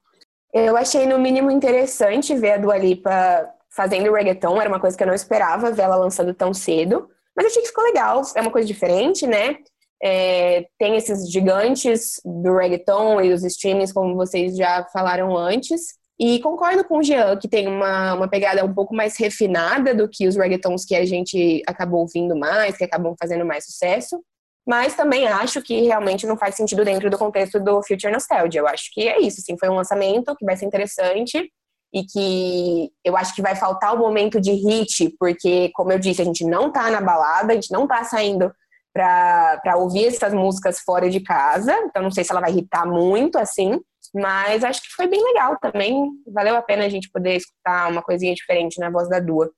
[0.54, 5.04] Eu achei, no mínimo, interessante ver a Dua Lipa fazendo reggaeton, era uma coisa que
[5.04, 7.10] eu não esperava ver ela lançando tão cedo.
[7.36, 9.58] Mas achei que ficou legal, é uma coisa diferente, né?
[10.06, 15.82] É, tem esses gigantes do reggaeton e os streamings, como vocês já falaram antes.
[16.20, 20.10] E concordo com o Jean, que tem uma, uma pegada um pouco mais refinada do
[20.10, 24.22] que os reggaetons que a gente acabou ouvindo mais, que acabam fazendo mais sucesso.
[24.68, 28.60] Mas também acho que realmente não faz sentido dentro do contexto do Future Nostalgia.
[28.60, 31.50] Eu acho que é isso, assim, foi um lançamento que vai ser interessante
[31.94, 36.22] e que eu acho que vai faltar o momento de hit, porque, como eu disse,
[36.22, 38.52] a gente não tá na balada, a gente não tá saindo
[38.94, 43.38] para ouvir essas músicas fora de casa, então não sei se ela vai irritar muito,
[43.40, 43.80] assim,
[44.14, 46.12] mas acho que foi bem legal também.
[46.32, 49.52] Valeu a pena a gente poder escutar uma coisinha diferente na voz da Dua.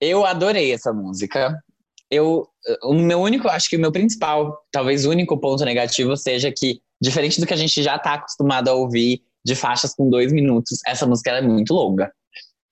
[0.00, 1.56] Eu adorei essa música.
[2.10, 2.48] Eu,
[2.82, 7.40] o meu único, acho que o meu principal, talvez único ponto negativo seja que, diferente
[7.40, 11.06] do que a gente já está acostumado a ouvir de faixas com dois minutos, essa
[11.06, 12.10] música é muito longa.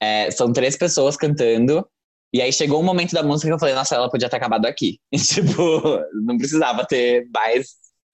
[0.03, 1.87] É, são três pessoas cantando,
[2.33, 4.67] e aí chegou um momento da música que eu falei, nossa, ela podia ter acabado
[4.67, 4.99] aqui.
[5.13, 5.83] E, tipo,
[6.25, 7.69] não precisava ter mais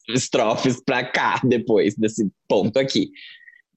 [0.09, 3.11] estrofes pra cá depois desse ponto aqui.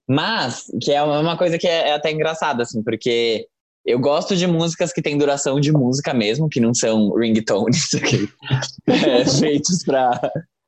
[0.07, 3.45] Mas, que é uma coisa que é, é até engraçada, assim, porque
[3.85, 7.89] eu gosto de músicas que têm duração de música mesmo, que não são ringtones
[8.87, 10.19] é, feitos pra.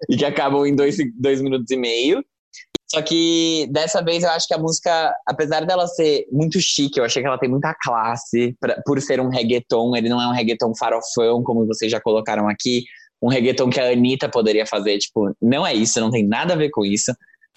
[0.09, 2.23] e que acabam em dois, dois minutos e meio.
[2.93, 7.05] Só que dessa vez eu acho que a música, apesar dela ser muito chique, eu
[7.05, 9.95] achei que ela tem muita classe pra, por ser um reggaeton.
[9.95, 12.83] Ele não é um reggaeton farofão, como vocês já colocaram aqui
[13.21, 14.97] um reggaeton que a Anitta poderia fazer.
[14.97, 17.15] Tipo, não é isso, não tem nada a ver com isso.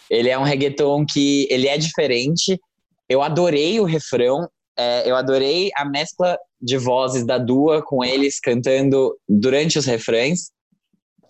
[0.09, 2.61] Ele é um reggaeton que ele é diferente.
[3.09, 8.39] Eu adorei o refrão, é, eu adorei a mescla de vozes da Dua com eles
[8.39, 10.53] cantando durante os refrães.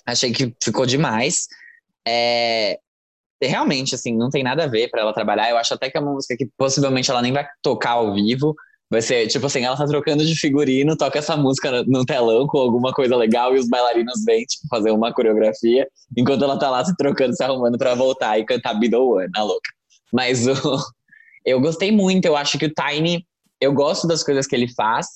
[0.05, 1.47] Achei que ficou demais.
[2.07, 2.79] É,
[3.47, 5.51] realmente, assim, não tem nada a ver para ela trabalhar.
[5.51, 8.55] Eu acho até que é uma música que possivelmente ela nem vai tocar ao vivo.
[8.91, 12.59] Vai ser, tipo assim, ela tá trocando de figurino, toca essa música no telão com
[12.59, 16.85] alguma coisa legal e os bailarinos vêm, tipo, fazer uma coreografia, enquanto ela tá lá
[16.85, 19.71] se trocando, se arrumando para voltar e cantar Be The One, a louca.
[20.13, 20.53] Mas o,
[21.45, 23.27] eu gostei muito, eu acho que o Tiny,
[23.61, 25.07] eu gosto das coisas que ele faz,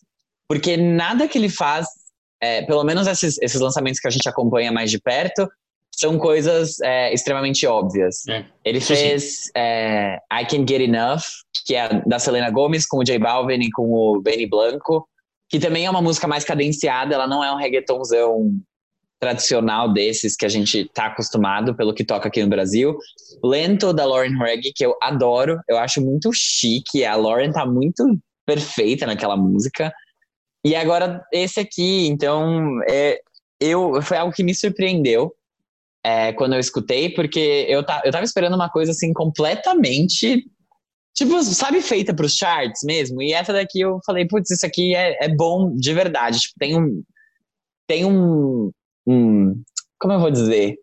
[0.49, 1.87] porque nada que ele faz,
[2.41, 5.47] é, pelo menos esses, esses lançamentos que a gente acompanha mais de perto,
[5.99, 8.25] são coisas é, extremamente óbvias.
[8.29, 8.45] É.
[8.65, 11.23] Ele fez é, I Can Get Enough,
[11.67, 15.09] que é da Selena Gomez, com o J Balvin e com o Benny Blanco,
[15.49, 18.53] que também é uma música mais cadenciada, ela não é um reggaetonzão
[19.19, 22.97] tradicional desses que a gente tá acostumado pelo que toca aqui no Brasil.
[23.43, 28.05] Lento da Lauren Reggie, que eu adoro, eu acho muito chique, a Lauren tá muito
[28.47, 29.93] perfeita naquela música.
[30.65, 33.21] E agora esse aqui, então, é,
[33.61, 35.35] eu foi algo que me surpreendeu
[36.09, 40.43] é, quando eu escutei, porque eu, tá, eu tava esperando uma coisa assim completamente.
[41.15, 43.21] Tipo, sabe, feita para os charts mesmo?
[43.21, 46.41] E essa daqui eu falei, putz, isso aqui é, é bom de verdade.
[46.41, 47.03] Tipo, tem um.
[47.87, 48.71] Tem um.
[49.07, 49.63] um
[49.99, 50.77] como eu vou dizer?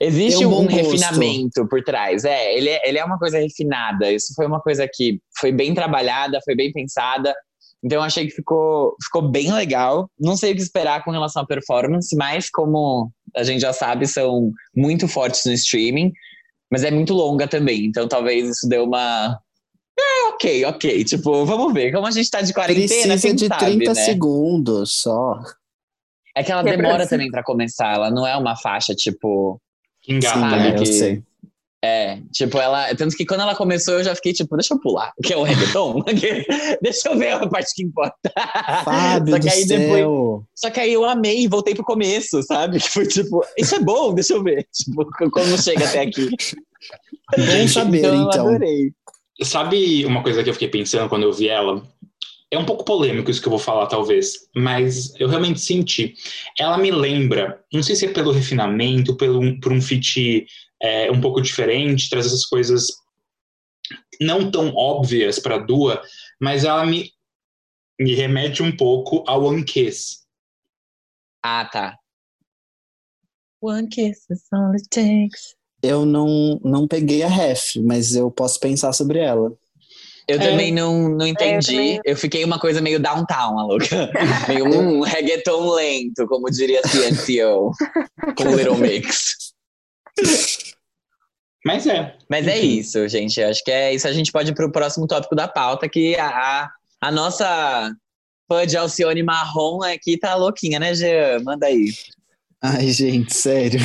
[0.00, 2.24] Existe um, um refinamento por trás.
[2.24, 4.10] É ele, é, ele é uma coisa refinada.
[4.10, 7.32] Isso foi uma coisa que foi bem trabalhada, foi bem pensada.
[7.84, 10.10] Então eu achei que ficou, ficou bem legal.
[10.18, 14.06] Não sei o que esperar com relação à performance, mas como a gente já sabe,
[14.06, 16.12] são muito fortes no streaming,
[16.70, 17.84] mas é muito longa também.
[17.84, 19.38] Então talvez isso dê uma.
[19.98, 21.04] É, ok, ok.
[21.04, 21.92] Tipo, vamos ver.
[21.92, 24.04] Como a gente tá de quarentena, Precisa de sabe, 30 né?
[24.04, 25.40] segundos só.
[26.36, 27.94] É que ela Que é demora pra- também pra começar.
[27.94, 29.60] Ela não é uma faixa, tipo.
[30.08, 30.74] Engata, Sabe né?
[30.76, 31.22] é, eu sei.
[31.86, 32.94] É, tipo, ela.
[32.94, 35.42] Tanto que quando ela começou, eu já fiquei, tipo, deixa eu pular, que é o
[35.42, 36.02] reggaeton.
[36.80, 38.32] deixa eu ver a parte que importa.
[38.82, 39.78] Fábio Só que do aí céu.
[39.78, 40.44] depois.
[40.54, 42.80] Só que aí eu amei e voltei pro começo, sabe?
[42.84, 44.66] Que foi tipo, isso é bom, deixa eu ver.
[44.72, 46.30] Tipo, como chega até aqui.
[47.36, 48.14] Bom saber, então.
[48.14, 48.48] eu então.
[48.48, 48.92] adorei.
[49.42, 51.82] Sabe uma coisa que eu fiquei pensando quando eu vi ela?
[52.50, 56.14] É um pouco polêmico isso que eu vou falar, talvez, mas eu realmente senti.
[56.58, 60.46] Ela me lembra, não sei se é pelo refinamento, pelo, por um fit
[60.84, 62.88] é, um pouco diferente, traz essas coisas
[64.20, 66.02] não tão óbvias para Dua,
[66.40, 67.10] mas ela me,
[67.98, 70.18] me remete um pouco ao One Kiss.
[71.42, 71.96] Ah, tá.
[73.62, 75.54] One kiss is all it takes.
[75.82, 79.52] Eu não, não peguei a ref, mas eu posso pensar sobre ela.
[80.28, 80.50] Eu É.
[80.50, 81.66] também não, não entendi.
[81.66, 84.10] também- eu fiquei uma coisa meio downtown, a louca.
[84.48, 87.72] meio um reggaeton lento, como diria CNCO,
[88.36, 89.54] com o Little Mix.
[91.64, 92.14] Mas é.
[92.28, 93.42] Mas é isso, gente.
[93.42, 94.06] Acho que é isso.
[94.06, 97.90] A gente pode ir pro próximo tópico da pauta, que a, a, a nossa
[98.46, 101.40] fã de Alcione Marrom aqui tá louquinha, né, Jean?
[101.42, 101.86] Manda aí.
[102.62, 103.80] Ai, gente, sério.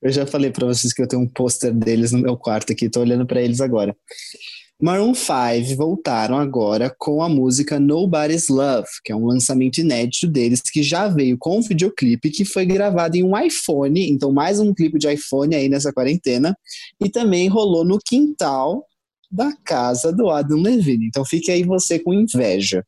[0.00, 2.88] Eu já falei pra vocês que eu tenho um pôster deles no meu quarto aqui,
[2.88, 3.94] tô olhando pra eles agora.
[4.80, 10.60] Maroon 5 voltaram agora com a música Nobody's Love, que é um lançamento inédito deles
[10.60, 14.74] que já veio com um videoclipe que foi gravado em um iPhone, então mais um
[14.74, 16.54] clipe de iPhone aí nessa quarentena,
[17.00, 18.84] e também rolou no quintal
[19.30, 21.06] da casa do Adam Levine.
[21.06, 22.84] Então fique aí você com inveja.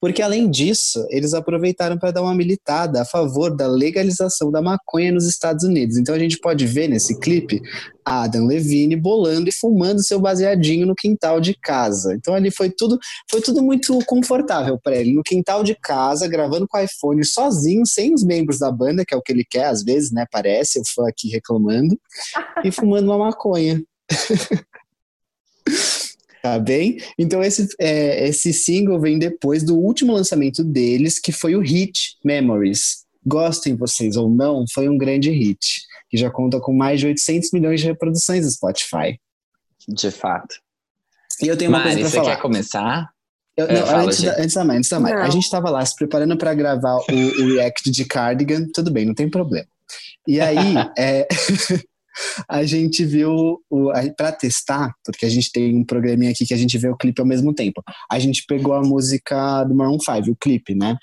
[0.00, 5.10] Porque, além disso, eles aproveitaram para dar uma militada a favor da legalização da maconha
[5.10, 5.96] nos Estados Unidos.
[5.96, 7.62] Então, a gente pode ver nesse clipe
[8.04, 12.14] Adam Levine bolando e fumando seu baseadinho no quintal de casa.
[12.14, 12.98] Então, ali foi tudo,
[13.30, 15.14] foi tudo muito confortável para ele.
[15.14, 19.14] No quintal de casa, gravando com o iPhone sozinho, sem os membros da banda, que
[19.14, 20.26] é o que ele quer, às vezes, né?
[20.30, 21.98] Parece, o fã aqui reclamando,
[22.62, 23.82] e fumando uma maconha.
[26.46, 26.96] Tá bem?
[27.18, 32.16] Então, esse, é, esse single vem depois do último lançamento deles, que foi o hit
[32.24, 33.04] Memories.
[33.26, 37.50] Gostem vocês ou não, foi um grande hit, que já conta com mais de 800
[37.52, 39.18] milhões de reproduções no Spotify.
[39.88, 40.54] De fato.
[41.42, 42.36] E eu tenho uma Mari, coisa você pra falar.
[42.36, 43.10] quer começar?
[43.56, 44.40] Eu, É, não, antes, da, gente.
[44.42, 45.00] antes da Mari, antes da.
[45.00, 45.16] Não.
[45.22, 49.04] A gente tava lá se preparando para gravar o, o react de Cardigan, tudo bem,
[49.04, 49.66] não tem problema.
[50.28, 50.56] E aí,
[50.96, 51.26] é,
[52.48, 56.54] a gente viu, o, a, pra testar, porque a gente tem um programinha aqui que
[56.54, 57.82] a gente vê o clipe ao mesmo tempo.
[58.10, 60.96] A gente pegou a música do Maroon 5, o clipe, né?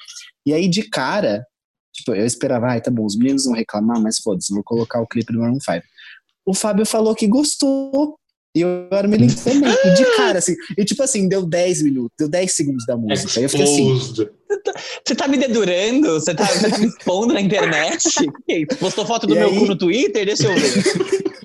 [0.46, 1.46] E aí, de cara,
[1.94, 5.08] tipo, eu esperava, ai, tá bom, os meninos vão reclamar, mas foda-se, vou colocar o
[5.08, 5.84] clipe do Maroon 5.
[6.46, 8.18] O Fábio falou que gostou.
[8.56, 9.74] E eu era me também.
[9.86, 13.40] E de cara, assim, e tipo assim, deu 10 minutos, deu 10 segundos da música.
[13.40, 14.30] Aí eu fiquei assim, Exposed.
[15.06, 16.14] Você tá me dedurando?
[16.14, 18.04] Você tá, você tá me expondo na internet?
[18.80, 19.60] Postou foto do E meu aí?
[19.60, 20.26] cu no Twitter?
[20.26, 21.34] Deixa eu ver.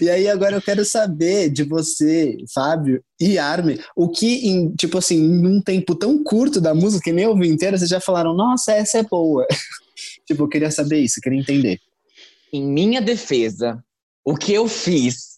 [0.00, 4.98] E aí agora eu quero saber de você, Fábio e Armin, o que em, tipo
[4.98, 8.34] assim, num tempo tão curto da música, que nem eu ouvi inteira, vocês já falaram,
[8.34, 9.46] nossa, essa é boa.
[10.26, 11.78] tipo, eu queria saber isso, eu queria entender.
[12.52, 13.82] Em minha defesa,
[14.24, 15.31] o que eu fiz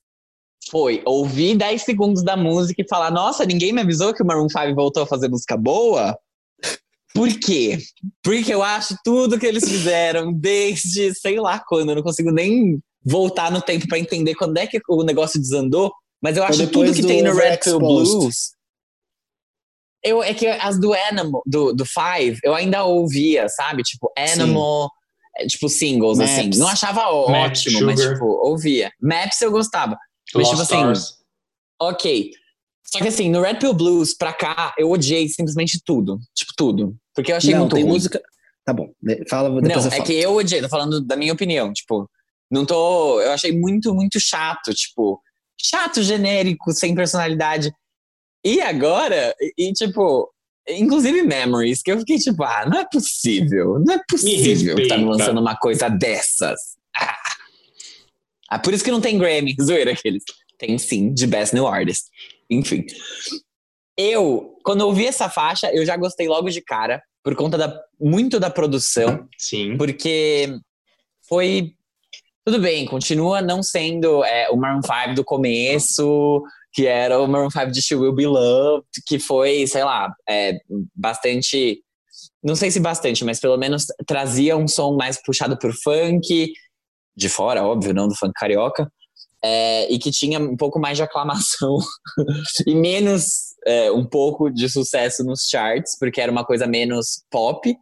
[0.74, 4.48] foi ouvir 10 segundos da música e falar: Nossa, ninguém me avisou que o Maroon
[4.48, 6.18] 5 voltou a fazer música boa?
[7.14, 7.78] Por quê?
[8.20, 11.90] Porque eu acho tudo que eles fizeram desde sei lá quando.
[11.90, 15.92] Eu não consigo nem voltar no tempo pra entender quando é que o negócio desandou.
[16.20, 17.78] Mas eu acho tudo que tem no Red Pill.
[17.78, 18.54] Blues.
[20.02, 23.84] Eu, é que as do Animal, do, do Five, eu ainda ouvia, sabe?
[23.84, 24.90] Tipo, Animal,
[25.36, 26.32] é, tipo, singles, Maps.
[26.32, 26.50] assim.
[26.58, 28.90] Não achava ó- Maps, ótimo, mas, tipo, ouvia.
[29.00, 29.96] Maps eu gostava.
[30.38, 31.18] Mas, Lost tipo assim, Stars.
[31.80, 32.30] Ok.
[32.86, 36.18] Só que assim, no Red Pill Blues, pra cá, eu odiei simplesmente tudo.
[36.34, 36.96] Tipo, tudo.
[37.14, 37.92] Porque eu achei não, muito tem ruim.
[37.92, 38.20] música.
[38.64, 41.32] Tá bom, de- fala depois Não, eu é que eu odiei, tô falando da minha
[41.32, 41.72] opinião.
[41.72, 42.08] Tipo,
[42.50, 43.20] não tô.
[43.20, 44.72] Eu achei muito, muito chato.
[44.72, 45.20] Tipo,
[45.60, 47.72] chato, genérico, sem personalidade.
[48.44, 50.30] E agora, e, e, tipo,
[50.68, 53.78] inclusive Memories, que eu fiquei tipo, ah, não é possível.
[53.84, 56.60] Não é possível que tá lançando uma coisa dessas.
[56.96, 57.16] Ah.
[58.48, 60.22] Ah, por isso que não tem Grammy, zoeira aqueles.
[60.58, 62.04] Tem sim, de Best New Artist.
[62.48, 62.84] Enfim.
[63.96, 67.80] Eu, quando eu ouvi essa faixa, eu já gostei logo de cara, por conta da,
[67.98, 69.78] muito da produção Sim.
[69.78, 70.58] porque
[71.26, 71.72] foi
[72.44, 76.42] tudo bem, continua não sendo é, o Maroon 5 do começo,
[76.74, 80.58] que era o Maroon 5 de She Will Be Loved, que foi, sei lá, é,
[80.94, 81.80] bastante,
[82.42, 86.52] não sei se bastante, mas pelo menos trazia um som mais puxado por funk,
[87.16, 88.90] de fora, óbvio, não do funk carioca,
[89.42, 91.76] é, e que tinha um pouco mais de aclamação
[92.66, 93.24] e menos
[93.66, 97.76] é, um pouco de sucesso nos charts, porque era uma coisa menos pop.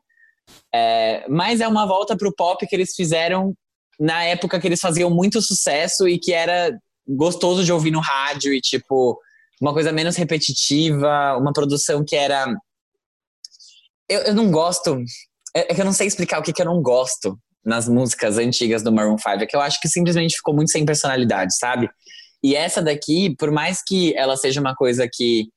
[0.74, 3.55] É, mas é uma volta pro pop que eles fizeram
[3.99, 6.76] na época que eles faziam muito sucesso e que era
[7.07, 9.18] gostoso de ouvir no rádio e tipo
[9.61, 12.53] uma coisa menos repetitiva, uma produção que era
[14.09, 14.99] eu, eu não gosto,
[15.55, 18.39] é, é que eu não sei explicar o que, que eu não gosto nas músicas
[18.39, 21.89] antigas do Maroon 5, é que eu acho que simplesmente ficou muito sem personalidade, sabe?
[22.43, 25.49] E essa daqui, por mais que ela seja uma coisa que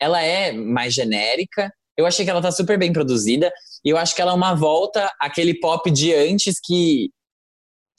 [0.00, 3.52] ela é mais genérica, eu achei que ela tá super bem produzida
[3.84, 7.10] e eu acho que ela é uma volta àquele pop de antes que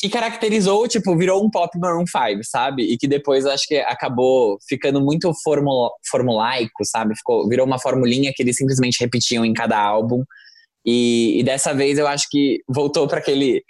[0.02, 2.84] que caracterizou, tipo, virou um pop Maroon 5, sabe?
[2.84, 7.18] E que depois acho que acabou ficando muito formula, formulaico, sabe?
[7.18, 10.24] Ficou, virou uma formulinha que eles simplesmente repetiam em cada álbum.
[10.86, 13.64] E, e dessa vez eu acho que voltou para aquele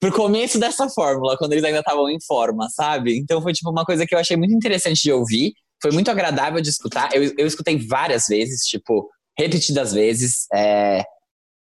[0.00, 3.16] pro começo dessa fórmula, quando eles ainda estavam em forma, sabe?
[3.16, 6.60] Então foi tipo uma coisa que eu achei muito interessante de ouvir, foi muito agradável
[6.60, 7.14] de escutar.
[7.14, 11.04] Eu, eu escutei várias vezes, tipo, repetidas vezes, é,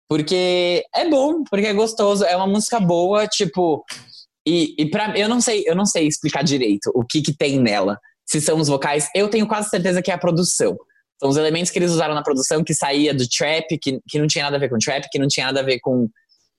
[0.09, 3.85] porque é bom, porque é gostoso, é uma música boa, tipo,
[4.47, 7.61] e, e para eu não sei, eu não sei explicar direito o que que tem
[7.61, 7.99] nela.
[8.27, 10.77] Se são os vocais, eu tenho quase certeza que é a produção.
[11.21, 14.27] São os elementos que eles usaram na produção que saía do trap, que, que não
[14.27, 16.09] tinha nada a ver com trap, que não tinha nada a ver com,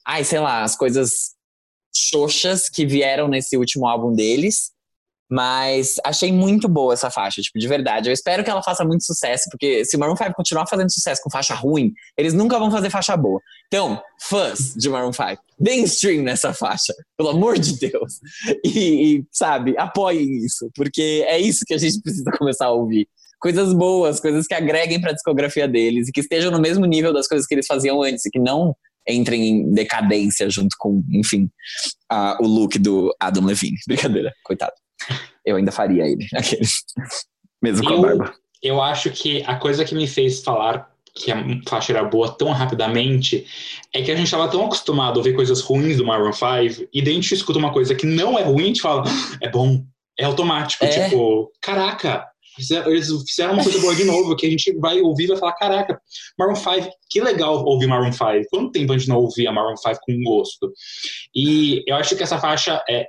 [0.05, 1.31] ai, sei lá, as coisas
[1.91, 4.71] xoxas que vieram nesse último álbum deles.
[5.27, 8.07] Mas achei muito boa essa faixa, tipo, de verdade.
[8.09, 11.21] Eu espero que ela faça muito sucesso, porque se o Maroon 5 continuar fazendo sucesso
[11.23, 13.41] com faixa ruim, eles nunca vão fazer faixa boa.
[13.67, 18.19] Então, fãs de Maroon 5, deem stream nessa faixa, pelo amor de Deus.
[18.63, 18.69] E,
[19.19, 23.07] e, sabe, apoiem isso, porque é isso que a gente precisa começar a ouvir.
[23.41, 27.27] Coisas boas, coisas que agreguem pra discografia deles e que estejam no mesmo nível das
[27.27, 28.75] coisas que eles faziam antes, e que não
[29.09, 31.49] entrem em decadência junto com, enfim,
[32.09, 33.77] a- o look do Adam Levine.
[33.87, 34.73] Brincadeira, coitado.
[35.45, 36.83] Eu ainda faria ele, aqueles.
[37.61, 38.33] Mesmo com a Eu- barba.
[38.63, 42.51] Eu acho que a coisa que me fez falar que a faixa era boa tão
[42.51, 43.45] rapidamente
[43.93, 47.01] é que a gente estava tão acostumado a ouvir coisas ruins do Maroon 5 e
[47.01, 49.49] daí a gente escuta uma coisa que não é ruim, a gente fala, "Ah, é
[49.49, 49.83] bom,
[50.17, 50.85] é automático.
[50.85, 51.09] É.
[51.09, 52.27] Tipo, caraca,
[52.57, 55.53] eles fizeram uma coisa boa de novo, que a gente vai ouvir e vai falar,
[55.53, 56.01] caraca,
[56.37, 58.25] Maroon 5, que legal ouvir Maroon 5.
[58.49, 60.71] Quanto tempo a gente não ouvia Maroon 5 com gosto?
[61.35, 63.05] E eu acho que essa faixa é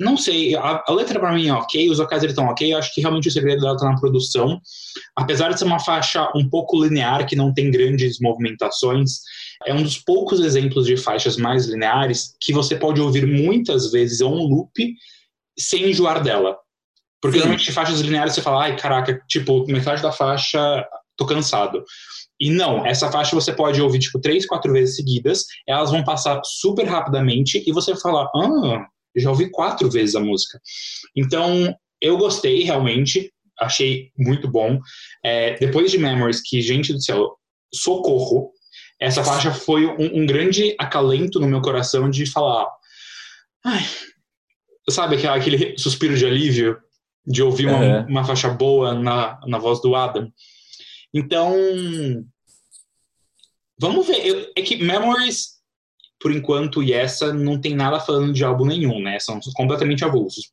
[0.00, 2.94] não sei, a, a letra pra mim é ok, os vocais estão ok, eu acho
[2.94, 4.60] que realmente o segredo dela tá na produção.
[5.16, 9.18] Apesar de ser uma faixa um pouco linear, que não tem grandes movimentações,
[9.66, 14.20] é um dos poucos exemplos de faixas mais lineares que você pode ouvir muitas vezes
[14.20, 14.70] on loop
[15.58, 16.56] sem enjoar dela.
[17.20, 17.44] Porque Sim.
[17.44, 21.84] normalmente faixas lineares você fala, ai caraca, tipo, metade da faixa, tô cansado.
[22.40, 26.40] E não, essa faixa você pode ouvir tipo três, quatro vezes seguidas, elas vão passar
[26.44, 30.60] super rapidamente e você vai falar, ah, já ouvi quatro vezes a música.
[31.16, 34.78] Então, eu gostei realmente, achei muito bom.
[35.24, 37.36] É, depois de Memories, que, gente do céu,
[37.74, 38.52] socorro,
[39.00, 42.66] essa faixa foi um, um grande acalento no meu coração de falar.
[43.64, 43.84] Ai,
[44.88, 46.78] sabe aquele suspiro de alívio
[47.28, 48.06] de ouvir uma, Aham.
[48.08, 50.32] uma faixa boa na, na voz do Adam?
[51.14, 51.54] Então,
[53.80, 54.26] vamos ver.
[54.26, 55.58] Eu- é que Memories,
[56.20, 59.18] por enquanto, e essa não tem nada falando de álbum nenhum, né?
[59.20, 60.50] São completamente avulsos.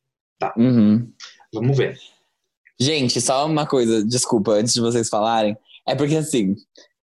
[0.56, 1.10] Uhum.
[1.52, 1.98] Vamos ver.
[2.78, 5.56] Gente, só uma coisa, desculpa, antes de vocês falarem.
[5.88, 6.54] É porque assim,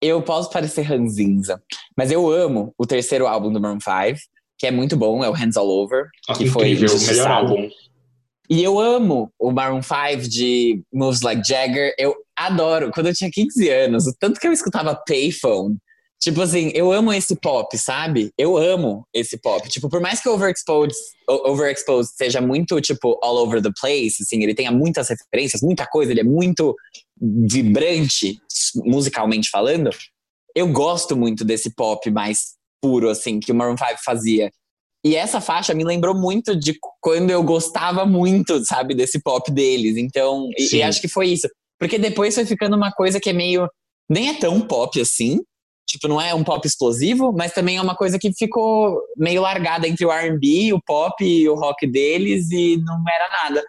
[0.01, 1.61] eu posso parecer ranzinza,
[1.97, 4.19] mas eu amo o terceiro álbum do Maroon 5,
[4.57, 6.05] que é muito bom, é o Hands All Over.
[6.27, 7.69] Nossa, Que foi incrível, melhor álbum.
[8.49, 11.93] E eu amo o Maroon 5 de Moves Like Jagger.
[11.97, 12.91] Eu adoro.
[12.91, 15.77] Quando eu tinha 15 anos, o tanto que eu escutava Payphone.
[16.19, 18.31] Tipo assim, eu amo esse pop, sabe?
[18.37, 19.67] Eu amo esse pop.
[19.69, 24.55] Tipo, por mais que Overexposed, Overexposed seja muito, tipo, all over the place, assim, ele
[24.55, 26.75] tenha muitas referências, muita coisa, ele é muito
[27.21, 28.39] vibrante,
[28.83, 29.91] musicalmente falando,
[30.55, 34.51] eu gosto muito desse pop mais puro, assim, que o Maroon 5 fazia.
[35.05, 39.97] E essa faixa me lembrou muito de quando eu gostava muito, sabe, desse pop deles.
[39.97, 41.47] Então, e, e acho que foi isso.
[41.79, 43.69] Porque depois foi ficando uma coisa que é meio.
[44.09, 45.39] Nem é tão pop assim.
[45.87, 49.87] Tipo, não é um pop explosivo, mas também é uma coisa que ficou meio largada
[49.87, 53.63] entre o RB, o pop e o rock deles, e não era nada.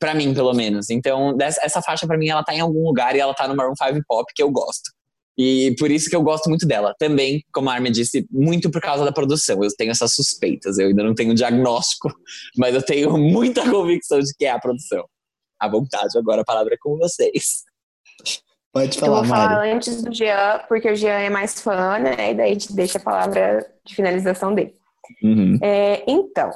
[0.00, 0.88] Pra mim, pelo menos.
[0.88, 3.74] Então, essa faixa, pra mim, ela tá em algum lugar e ela tá no Maroon
[3.76, 4.90] 5 Pop, que eu gosto.
[5.38, 6.92] E por isso que eu gosto muito dela.
[6.98, 9.62] Também, como a Armin disse, muito por causa da produção.
[9.62, 10.78] Eu tenho essas suspeitas.
[10.78, 12.12] Eu ainda não tenho um diagnóstico,
[12.58, 15.04] mas eu tenho muita convicção de que é a produção.
[15.60, 17.62] À vontade, agora a palavra é com vocês.
[18.72, 19.70] Pode Eu vou falar, falar Mari.
[19.70, 22.32] antes do Jean, porque o Jean é mais fã, né?
[22.32, 24.74] E daí a gente deixa a palavra de finalização dele.
[25.22, 25.58] Uhum.
[25.62, 26.50] É, então,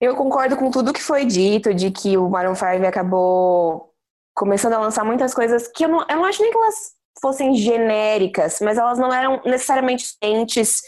[0.00, 3.92] eu concordo com tudo que foi dito, de que o Maroon 5 acabou
[4.34, 7.54] começando a lançar muitas coisas que eu não, eu não acho nem que elas fossem
[7.54, 10.82] genéricas, mas elas não eram necessariamente suficientes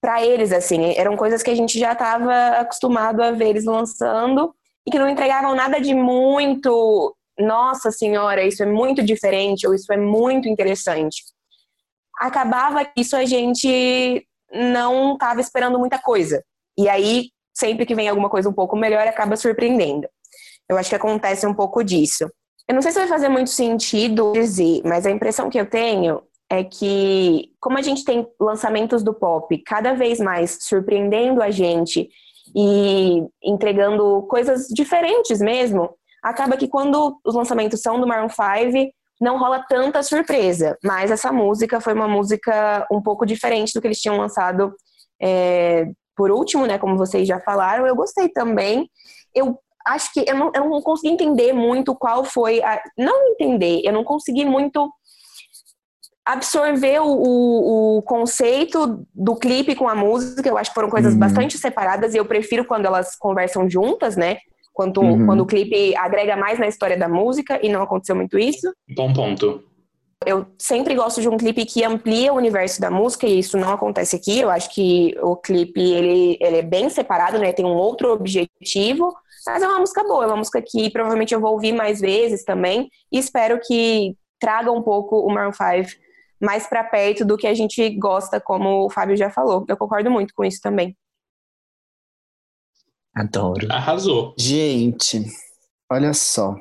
[0.00, 0.94] para eles, assim.
[0.96, 4.54] Eram coisas que a gente já estava acostumado a ver eles lançando
[4.86, 7.14] e que não entregavam nada de muito.
[7.38, 11.22] Nossa senhora, isso é muito diferente ou isso é muito interessante.
[12.18, 16.44] Acabava que isso a gente não estava esperando muita coisa.
[16.76, 20.06] E aí, sempre que vem alguma coisa um pouco melhor, acaba surpreendendo.
[20.68, 22.30] Eu acho que acontece um pouco disso.
[22.70, 26.22] Eu não sei se vai fazer muito sentido dizer, mas a impressão que eu tenho
[26.48, 32.08] é que, como a gente tem lançamentos do pop cada vez mais surpreendendo a gente
[32.54, 35.90] e entregando coisas diferentes mesmo,
[36.22, 40.78] acaba que quando os lançamentos são do Maroon 5, não rola tanta surpresa.
[40.84, 44.72] Mas essa música foi uma música um pouco diferente do que eles tinham lançado
[45.20, 46.78] é, por último, né?
[46.78, 47.84] Como vocês já falaram.
[47.84, 48.88] Eu gostei também.
[49.34, 52.82] Eu acho que eu não, eu não consegui entender muito qual foi a.
[52.98, 54.90] Não entender, eu não consegui muito
[56.24, 60.48] absorver o, o, o conceito do clipe com a música.
[60.48, 61.18] Eu acho que foram coisas Uhum.
[61.18, 64.38] bastante separadas e eu prefiro quando elas conversam juntas, né?
[64.72, 65.26] Quando, Uhum.
[65.26, 68.72] quando o clipe agrega mais na história da música, e não aconteceu muito isso.
[68.94, 69.62] Bom ponto.
[70.26, 73.72] Eu sempre gosto de um clipe que amplia o universo da música, e isso não
[73.72, 74.38] acontece aqui.
[74.38, 77.52] Eu acho que o clipe ele, ele é bem separado, né?
[77.52, 79.14] Tem um outro objetivo,
[79.46, 82.44] mas é uma música boa, é uma música que provavelmente eu vou ouvir mais vezes
[82.44, 85.98] também, e espero que traga um pouco o Maroon 5
[86.40, 89.64] mais pra perto do que a gente gosta, como o Fábio já falou.
[89.68, 90.96] Eu concordo muito com isso também.
[93.14, 93.66] Adoro.
[93.70, 94.34] Arrasou.
[94.38, 95.24] Gente,
[95.90, 96.56] olha só.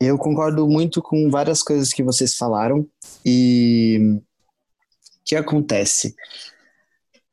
[0.00, 2.88] Eu concordo muito com várias coisas que vocês falaram
[3.24, 4.22] e o
[5.26, 6.14] que acontece?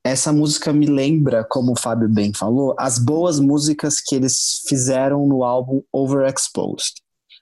[0.03, 5.25] Essa música me lembra, como o Fábio bem falou, as boas músicas que eles fizeram
[5.25, 6.95] no álbum Overexposed.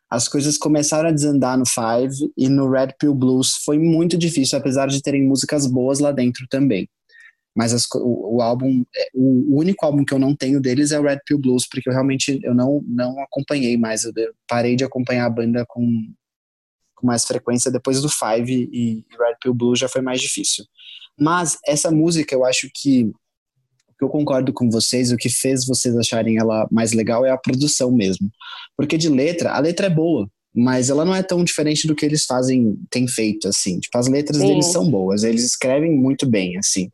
[0.10, 4.60] As coisas começaram a desandar no Five e no Red Pill Blues foi muito difícil,
[4.60, 6.88] apesar de terem músicas boas lá dentro também.
[7.56, 11.00] Mas as, o, o, álbum, é, o, único álbum que eu não tenho deles é
[11.00, 14.04] o Red Pill Blues, porque eu realmente eu não, não acompanhei mais.
[14.04, 14.12] Eu
[14.46, 15.86] parei de acompanhar a banda com,
[16.94, 20.66] com mais frequência depois do Five e, e Red Pill Blues já foi mais difícil.
[21.18, 23.10] Mas essa música, eu acho que
[24.02, 27.90] eu concordo com vocês, o que fez vocês acharem ela mais legal é a produção
[27.90, 28.30] mesmo.
[28.76, 32.06] Porque de letra, a letra é boa, mas ela não é tão diferente do que
[32.06, 33.80] eles fazem, têm feito, assim.
[33.80, 34.48] Tipo, as letras Sim.
[34.48, 36.90] deles são boas, eles escrevem muito bem, assim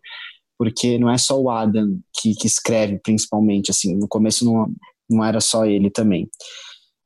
[0.62, 4.72] porque não é só o Adam que, que escreve, principalmente, assim, no começo não,
[5.09, 6.30] não era só ele também.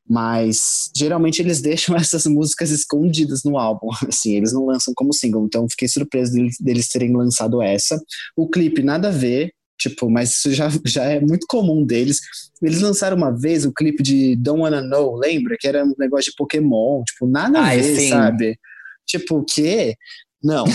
[0.06, 5.45] Mas geralmente eles deixam essas músicas escondidas no álbum, assim, eles não lançam como single,
[5.45, 7.97] então fiquei surpreso deles, terem lançado essa.
[8.36, 12.20] O clipe nada a ver, tipo, mas isso já, já é muito comum deles.
[12.62, 15.56] Eles lançaram uma vez o clipe de Don't Wanna Know, lembra?
[15.58, 18.10] Que era um negócio de Pokémon, tipo, nada a ah, ver, sim.
[18.10, 18.60] sabe?
[19.08, 19.95] Tipo, o quê?
[20.43, 20.66] Não.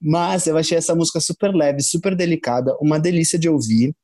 [0.00, 3.94] Mas eu achei essa música super leve, super delicada, uma delícia de ouvir.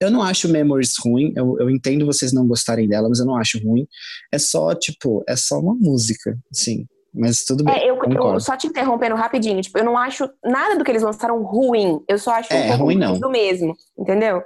[0.00, 3.36] Eu não acho Memories ruim, eu, eu entendo vocês não gostarem dela, mas eu não
[3.36, 3.86] acho ruim.
[4.30, 6.86] É só, tipo, é só uma música, sim.
[7.14, 7.74] Mas tudo bem.
[7.74, 11.02] É, eu, eu, só te interrompendo rapidinho, tipo, eu não acho nada do que eles
[11.02, 11.98] lançaram ruim.
[12.06, 13.18] Eu só acho é, um pouco ruim, não.
[13.18, 14.42] do mesmo, entendeu?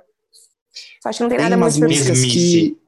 [1.02, 2.79] Só acho que não tem, tem nada muito músicas que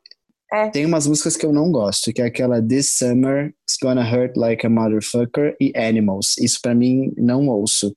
[0.53, 0.69] é.
[0.69, 4.37] Tem umas músicas que eu não gosto, que é aquela This Summer, It's Gonna Hurt
[4.37, 6.37] Like a Motherfucker e Animals.
[6.39, 7.95] Isso para mim não ouço.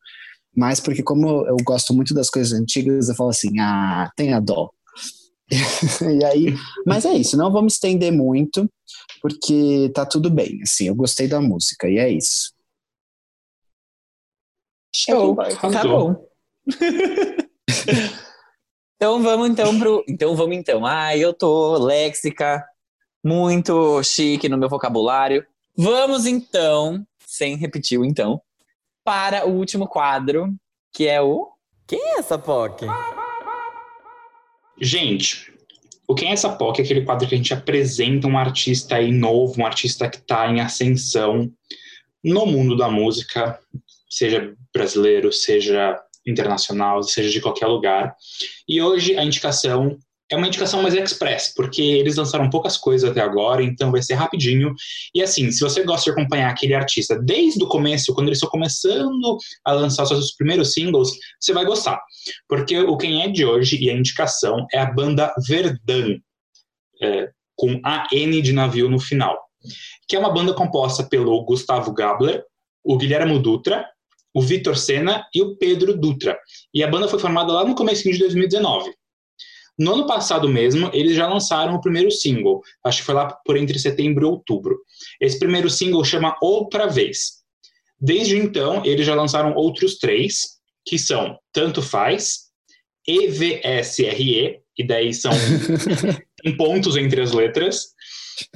[0.56, 4.72] Mas porque como eu gosto muito das coisas antigas, eu falo assim, ah, tenha dó.
[5.51, 8.68] e aí, mas é isso, não vou me estender muito,
[9.22, 12.51] porque tá tudo bem, assim, eu gostei da música e é isso.
[14.95, 16.26] Show, tá bom.
[18.96, 20.04] Então vamos então pro.
[20.08, 20.86] Então vamos então.
[20.86, 22.64] Ah, eu tô léxica,
[23.24, 25.46] muito chique no meu vocabulário.
[25.78, 28.41] Vamos então, sem repetir o então,
[29.04, 30.54] para o último quadro,
[30.93, 31.50] que é o.
[31.86, 32.86] Quem é essa POC?
[34.80, 35.54] Gente,
[36.08, 39.12] o Quem é essa POC é aquele quadro que a gente apresenta um artista aí
[39.12, 41.52] novo, um artista que está em ascensão
[42.24, 43.60] no mundo da música,
[44.10, 48.15] seja brasileiro, seja internacional, seja de qualquer lugar.
[48.67, 49.97] E hoje a indicação
[50.30, 54.15] é uma indicação mais express, porque eles lançaram poucas coisas até agora, então vai ser
[54.15, 54.73] rapidinho.
[55.13, 58.49] E assim, se você gosta de acompanhar aquele artista desde o começo, quando eles estão
[58.49, 62.01] começando a lançar seus primeiros singles, você vai gostar.
[62.47, 66.17] Porque o quem é de hoje e a indicação é a banda Verdun,
[67.01, 69.38] é, com a N de navio no final,
[70.07, 72.43] que é uma banda composta pelo Gustavo Gabler,
[72.84, 73.88] o Guilherme Dutra,
[74.36, 76.38] o Vitor Senna e o Pedro Dutra.
[76.73, 78.93] E a banda foi formada lá no começo de 2019.
[79.79, 83.57] No ano passado mesmo, eles já lançaram o primeiro single, acho que foi lá por
[83.57, 84.77] entre setembro e outubro.
[85.21, 87.43] Esse primeiro single chama Outra Vez.
[87.99, 92.45] Desde então, eles já lançaram outros três, que são Tanto Faz,
[93.07, 95.31] EVSRE, e daí são
[96.43, 97.95] em pontos entre as letras,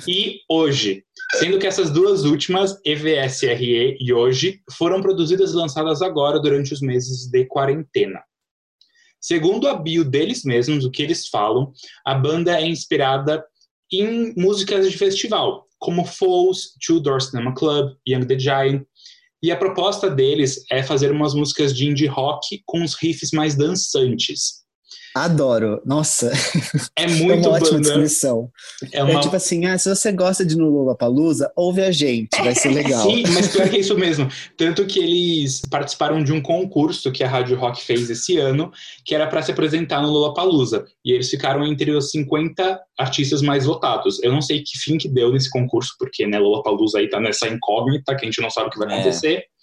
[0.07, 1.05] e Hoje,
[1.35, 6.81] Sendo que essas duas últimas, EVSRE e Hoje, foram produzidas e lançadas agora durante os
[6.81, 8.21] meses de quarentena.
[9.21, 11.71] Segundo a bio deles mesmos, o que eles falam,
[12.05, 13.45] a banda é inspirada
[13.91, 18.83] em músicas de festival, como Foles, Two Door Cinema Club, Young the Giant,
[19.41, 23.55] e a proposta deles é fazer umas músicas de indie rock com os riffs mais
[23.55, 24.63] dançantes.
[25.15, 25.81] Adoro.
[25.85, 26.31] Nossa.
[26.95, 27.81] É muito é uma ótima banda.
[27.81, 28.49] descrição.
[28.91, 29.19] É, uma...
[29.19, 32.69] é, tipo assim, ah, se você gosta de No Palusa, ouve a gente, vai ser
[32.69, 33.09] legal.
[33.09, 34.29] Sim, mas pior que é isso mesmo.
[34.55, 38.71] Tanto que eles participaram de um concurso que a Rádio Rock fez esse ano,
[39.05, 40.85] que era para se apresentar no Palusa.
[41.03, 44.21] E eles ficaram entre os 50 artistas mais votados.
[44.23, 47.47] Eu não sei que fim que deu nesse concurso, porque né, Palusa aí tá nessa
[47.47, 48.93] incógnita, que a gente não sabe o que vai é.
[48.93, 49.35] acontecer.
[49.35, 49.59] É.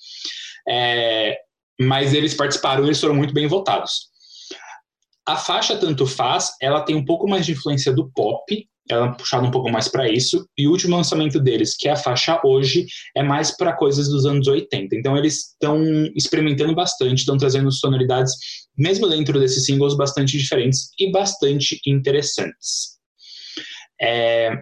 [0.69, 1.37] É,
[1.81, 4.09] mas eles participaram e eles foram muito bem votados.
[5.27, 9.13] A faixa Tanto Faz, ela tem um pouco mais de influência do pop, ela é
[9.13, 12.41] puxada um pouco mais para isso, e o último lançamento deles, que é a faixa
[12.45, 14.95] Hoje, é mais para coisas dos anos 80.
[14.95, 15.83] Então eles estão
[16.15, 18.33] experimentando bastante, estão trazendo sonoridades,
[18.79, 22.97] mesmo dentro desses singles, bastante diferentes e bastante interessantes.
[24.01, 24.57] É...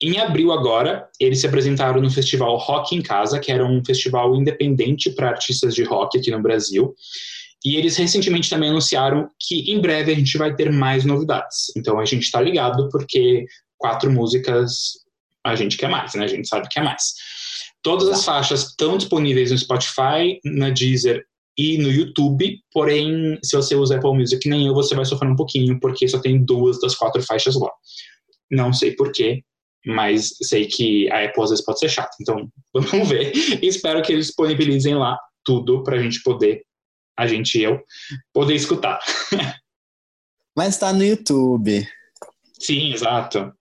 [0.00, 4.36] Em abril agora, eles se apresentaram no festival Rock em Casa, que era um festival
[4.36, 6.94] independente para artistas de rock aqui no Brasil.
[7.64, 11.72] E eles recentemente também anunciaram que em breve a gente vai ter mais novidades.
[11.76, 13.46] Então a gente está ligado porque
[13.78, 15.04] quatro músicas
[15.44, 16.24] a gente quer mais, né?
[16.24, 17.14] A gente sabe que é mais.
[17.82, 21.24] Todas as faixas estão disponíveis no Spotify, na Deezer
[21.56, 25.36] e no YouTube, porém, se você usa Apple Music nem eu, você vai sofrer um
[25.36, 27.70] pouquinho, porque só tem duas das quatro faixas lá.
[28.50, 29.42] Não sei porquê,
[29.86, 33.32] mas sei que a Apple às vezes pode ser chata, então vamos ver.
[33.62, 36.62] Espero que eles disponibilizem lá tudo pra gente poder,
[37.16, 37.82] a gente e eu,
[38.32, 38.98] poder escutar.
[40.56, 41.86] Mas tá no YouTube.
[42.58, 43.52] Sim, exato.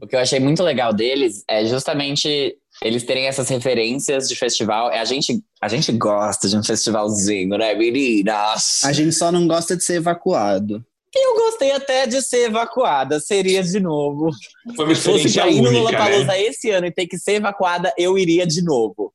[0.00, 4.88] O que eu achei muito legal deles é justamente eles terem essas referências de festival.
[4.88, 8.80] A gente, a gente gosta de um festivalzinho, né, meninas?
[8.84, 10.84] A gente só não gosta de ser evacuado.
[11.14, 14.30] Eu gostei até de ser evacuada, seria de novo.
[14.74, 16.42] Foi uma Se fosse pra ir no Lollapalooza né?
[16.42, 19.14] esse ano e ter que ser evacuada, eu iria de novo.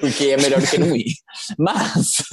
[0.00, 1.12] Porque é melhor do que não ir.
[1.58, 2.24] Mas,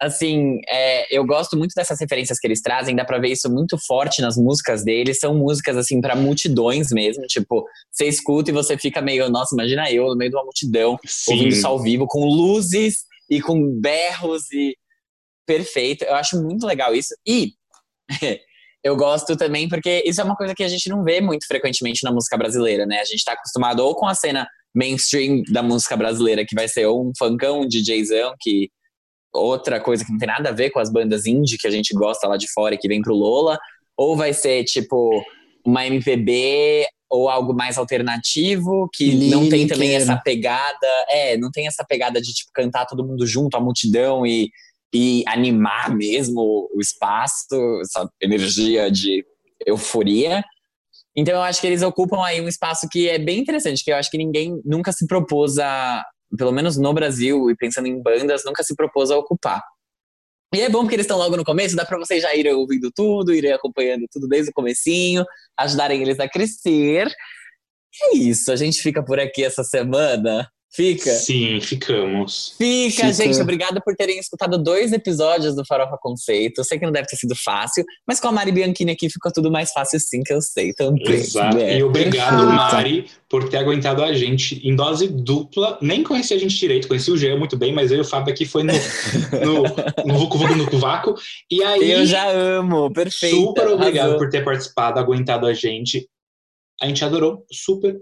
[0.00, 3.76] assim, é, eu gosto muito dessas referências que eles trazem, dá pra ver isso muito
[3.86, 5.18] forte nas músicas deles.
[5.18, 7.24] São músicas, assim, pra multidões mesmo.
[7.26, 10.98] Tipo, você escuta e você fica meio, nossa, imagina eu no meio de uma multidão,
[11.28, 11.58] ouvindo Sim.
[11.58, 14.76] isso ao vivo, com luzes e com berros e
[15.46, 16.04] perfeito.
[16.04, 17.14] Eu acho muito legal isso.
[17.26, 17.52] E
[18.82, 22.04] eu gosto também porque isso é uma coisa que a gente não vê muito frequentemente
[22.04, 23.00] na música brasileira, né?
[23.00, 26.86] A gente tá acostumado ou com a cena mainstream da música brasileira, que vai ser
[26.86, 28.70] ou um funkão, um DJzão, que
[29.32, 31.94] outra coisa que não tem nada a ver com as bandas indie que a gente
[31.94, 33.58] gosta lá de fora e que vem pro Lola,
[33.96, 35.22] ou vai ser tipo
[35.64, 41.66] uma MPB ou algo mais alternativo que não tem também essa pegada, é, não tem
[41.66, 44.50] essa pegada de tipo cantar todo mundo junto, a multidão e,
[44.92, 49.24] e animar mesmo o espaço, essa energia de
[49.64, 50.42] euforia.
[51.16, 53.96] Então eu acho que eles ocupam aí um espaço que é bem interessante, que eu
[53.96, 56.04] acho que ninguém nunca se propôs a,
[56.36, 59.62] pelo menos no Brasil e pensando em bandas, nunca se propôs a ocupar.
[60.54, 62.90] E é bom porque eles estão logo no começo, dá pra vocês já irem ouvindo
[62.94, 65.24] tudo, irem acompanhando tudo desde o comecinho,
[65.58, 67.08] ajudarem eles a crescer.
[68.02, 70.48] É isso, a gente fica por aqui essa semana.
[70.74, 71.10] Fica?
[71.10, 72.54] Sim, ficamos.
[72.58, 73.12] Fica, Fica.
[73.12, 73.40] gente.
[73.40, 76.58] Obrigada por terem escutado dois episódios do Farofa Conceito.
[76.58, 79.30] Eu sei que não deve ter sido fácil, mas com a Mari Bianchini aqui ficou
[79.32, 81.08] tudo mais fácil sim, que eu sei também.
[81.08, 81.56] Exato.
[81.56, 81.78] né?
[81.78, 82.54] E obrigado, Perfeito.
[82.56, 85.78] Mari, por ter aguentado a gente em dose dupla.
[85.80, 88.34] Nem conheci a gente direito, conheci o Jean muito bem, mas eu e o Fábio
[88.34, 89.62] aqui foi no, no,
[90.06, 91.14] no Vucu Vucu no Vácuo.
[91.48, 93.36] E aí, Eu já amo, perfeito.
[93.36, 94.18] super obrigado arrasou.
[94.18, 96.08] por ter participado, aguentado a gente.
[96.82, 97.96] A gente adorou, super.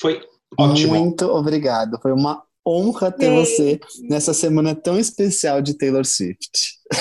[0.00, 0.20] Foi
[0.58, 0.94] ótimo.
[0.94, 1.98] Muito obrigado.
[2.00, 3.34] Foi uma honra ter Sim.
[3.34, 6.50] você nessa semana tão especial de Taylor Swift.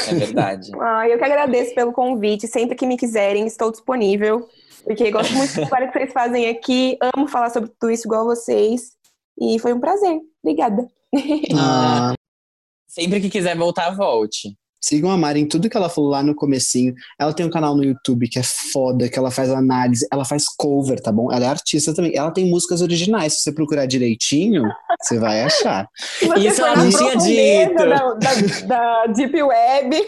[0.07, 0.71] É verdade.
[0.79, 2.47] Ah, eu que agradeço pelo convite.
[2.47, 4.47] Sempre que me quiserem, estou disponível.
[4.83, 6.97] Porque gosto muito do trabalho que vocês fazem aqui.
[7.15, 8.93] Amo falar sobre tudo isso igual vocês.
[9.39, 10.19] E foi um prazer.
[10.43, 10.87] Obrigada.
[11.55, 12.13] Ah,
[12.91, 14.53] Sempre que quiser voltar, volte.
[14.81, 16.95] Sigam a Mari em tudo que ela falou lá no comecinho.
[17.19, 20.45] Ela tem um canal no YouTube que é foda, que ela faz análise, ela faz
[20.57, 21.31] cover, tá bom?
[21.31, 22.15] Ela é artista também.
[22.15, 23.33] Ela tem músicas originais.
[23.33, 24.63] Se você procurar direitinho,
[24.99, 25.87] você vai achar.
[26.21, 27.75] Você Isso ela não tinha dito.
[27.75, 29.95] Da, da, da Deep Web,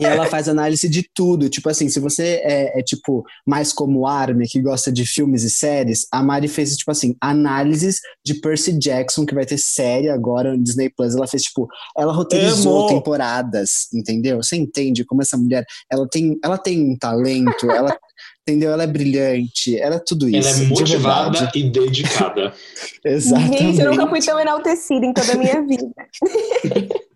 [0.00, 1.48] E ela faz análise de tudo.
[1.48, 5.50] Tipo assim, se você é, é, tipo mais como Armin, que gosta de filmes e
[5.50, 10.52] séries, a Mari fez, tipo assim, análises de Percy Jackson, que vai ter série agora
[10.56, 11.16] no Disney Plus.
[11.16, 12.88] Ela fez, tipo, ela roteirizou Amo!
[12.88, 14.36] temporadas, entendeu?
[14.36, 17.96] Você entende como essa mulher, ela tem, ela tem um talento, ela.
[18.48, 18.72] Entendeu?
[18.72, 20.48] Ela é brilhante, ela é tudo Ela isso.
[20.48, 21.58] é de motivada verdade.
[21.58, 22.54] e dedicada.
[23.04, 23.58] Exatamente.
[23.58, 25.92] gente, eu nunca fui tão enaltecida em toda a minha vida.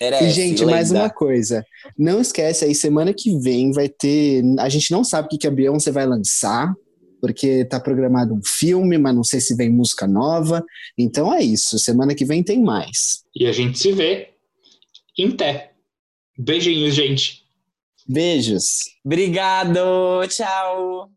[0.00, 1.04] Merece, E, gente, mais lenda.
[1.04, 1.64] uma coisa.
[1.98, 4.42] Não esquece aí, semana que vem vai ter.
[4.58, 6.72] A gente não sabe o que, que a Beyoncé vai lançar,
[7.20, 10.64] porque tá programado um filme, mas não sei se vem música nova.
[10.98, 11.78] Então é isso.
[11.78, 13.24] Semana que vem tem mais.
[13.34, 14.30] E a gente se vê
[15.18, 15.72] em té.
[16.38, 17.42] Beijinhos, gente.
[18.08, 18.64] Beijos.
[19.04, 19.80] Obrigado,
[20.28, 21.10] tchau.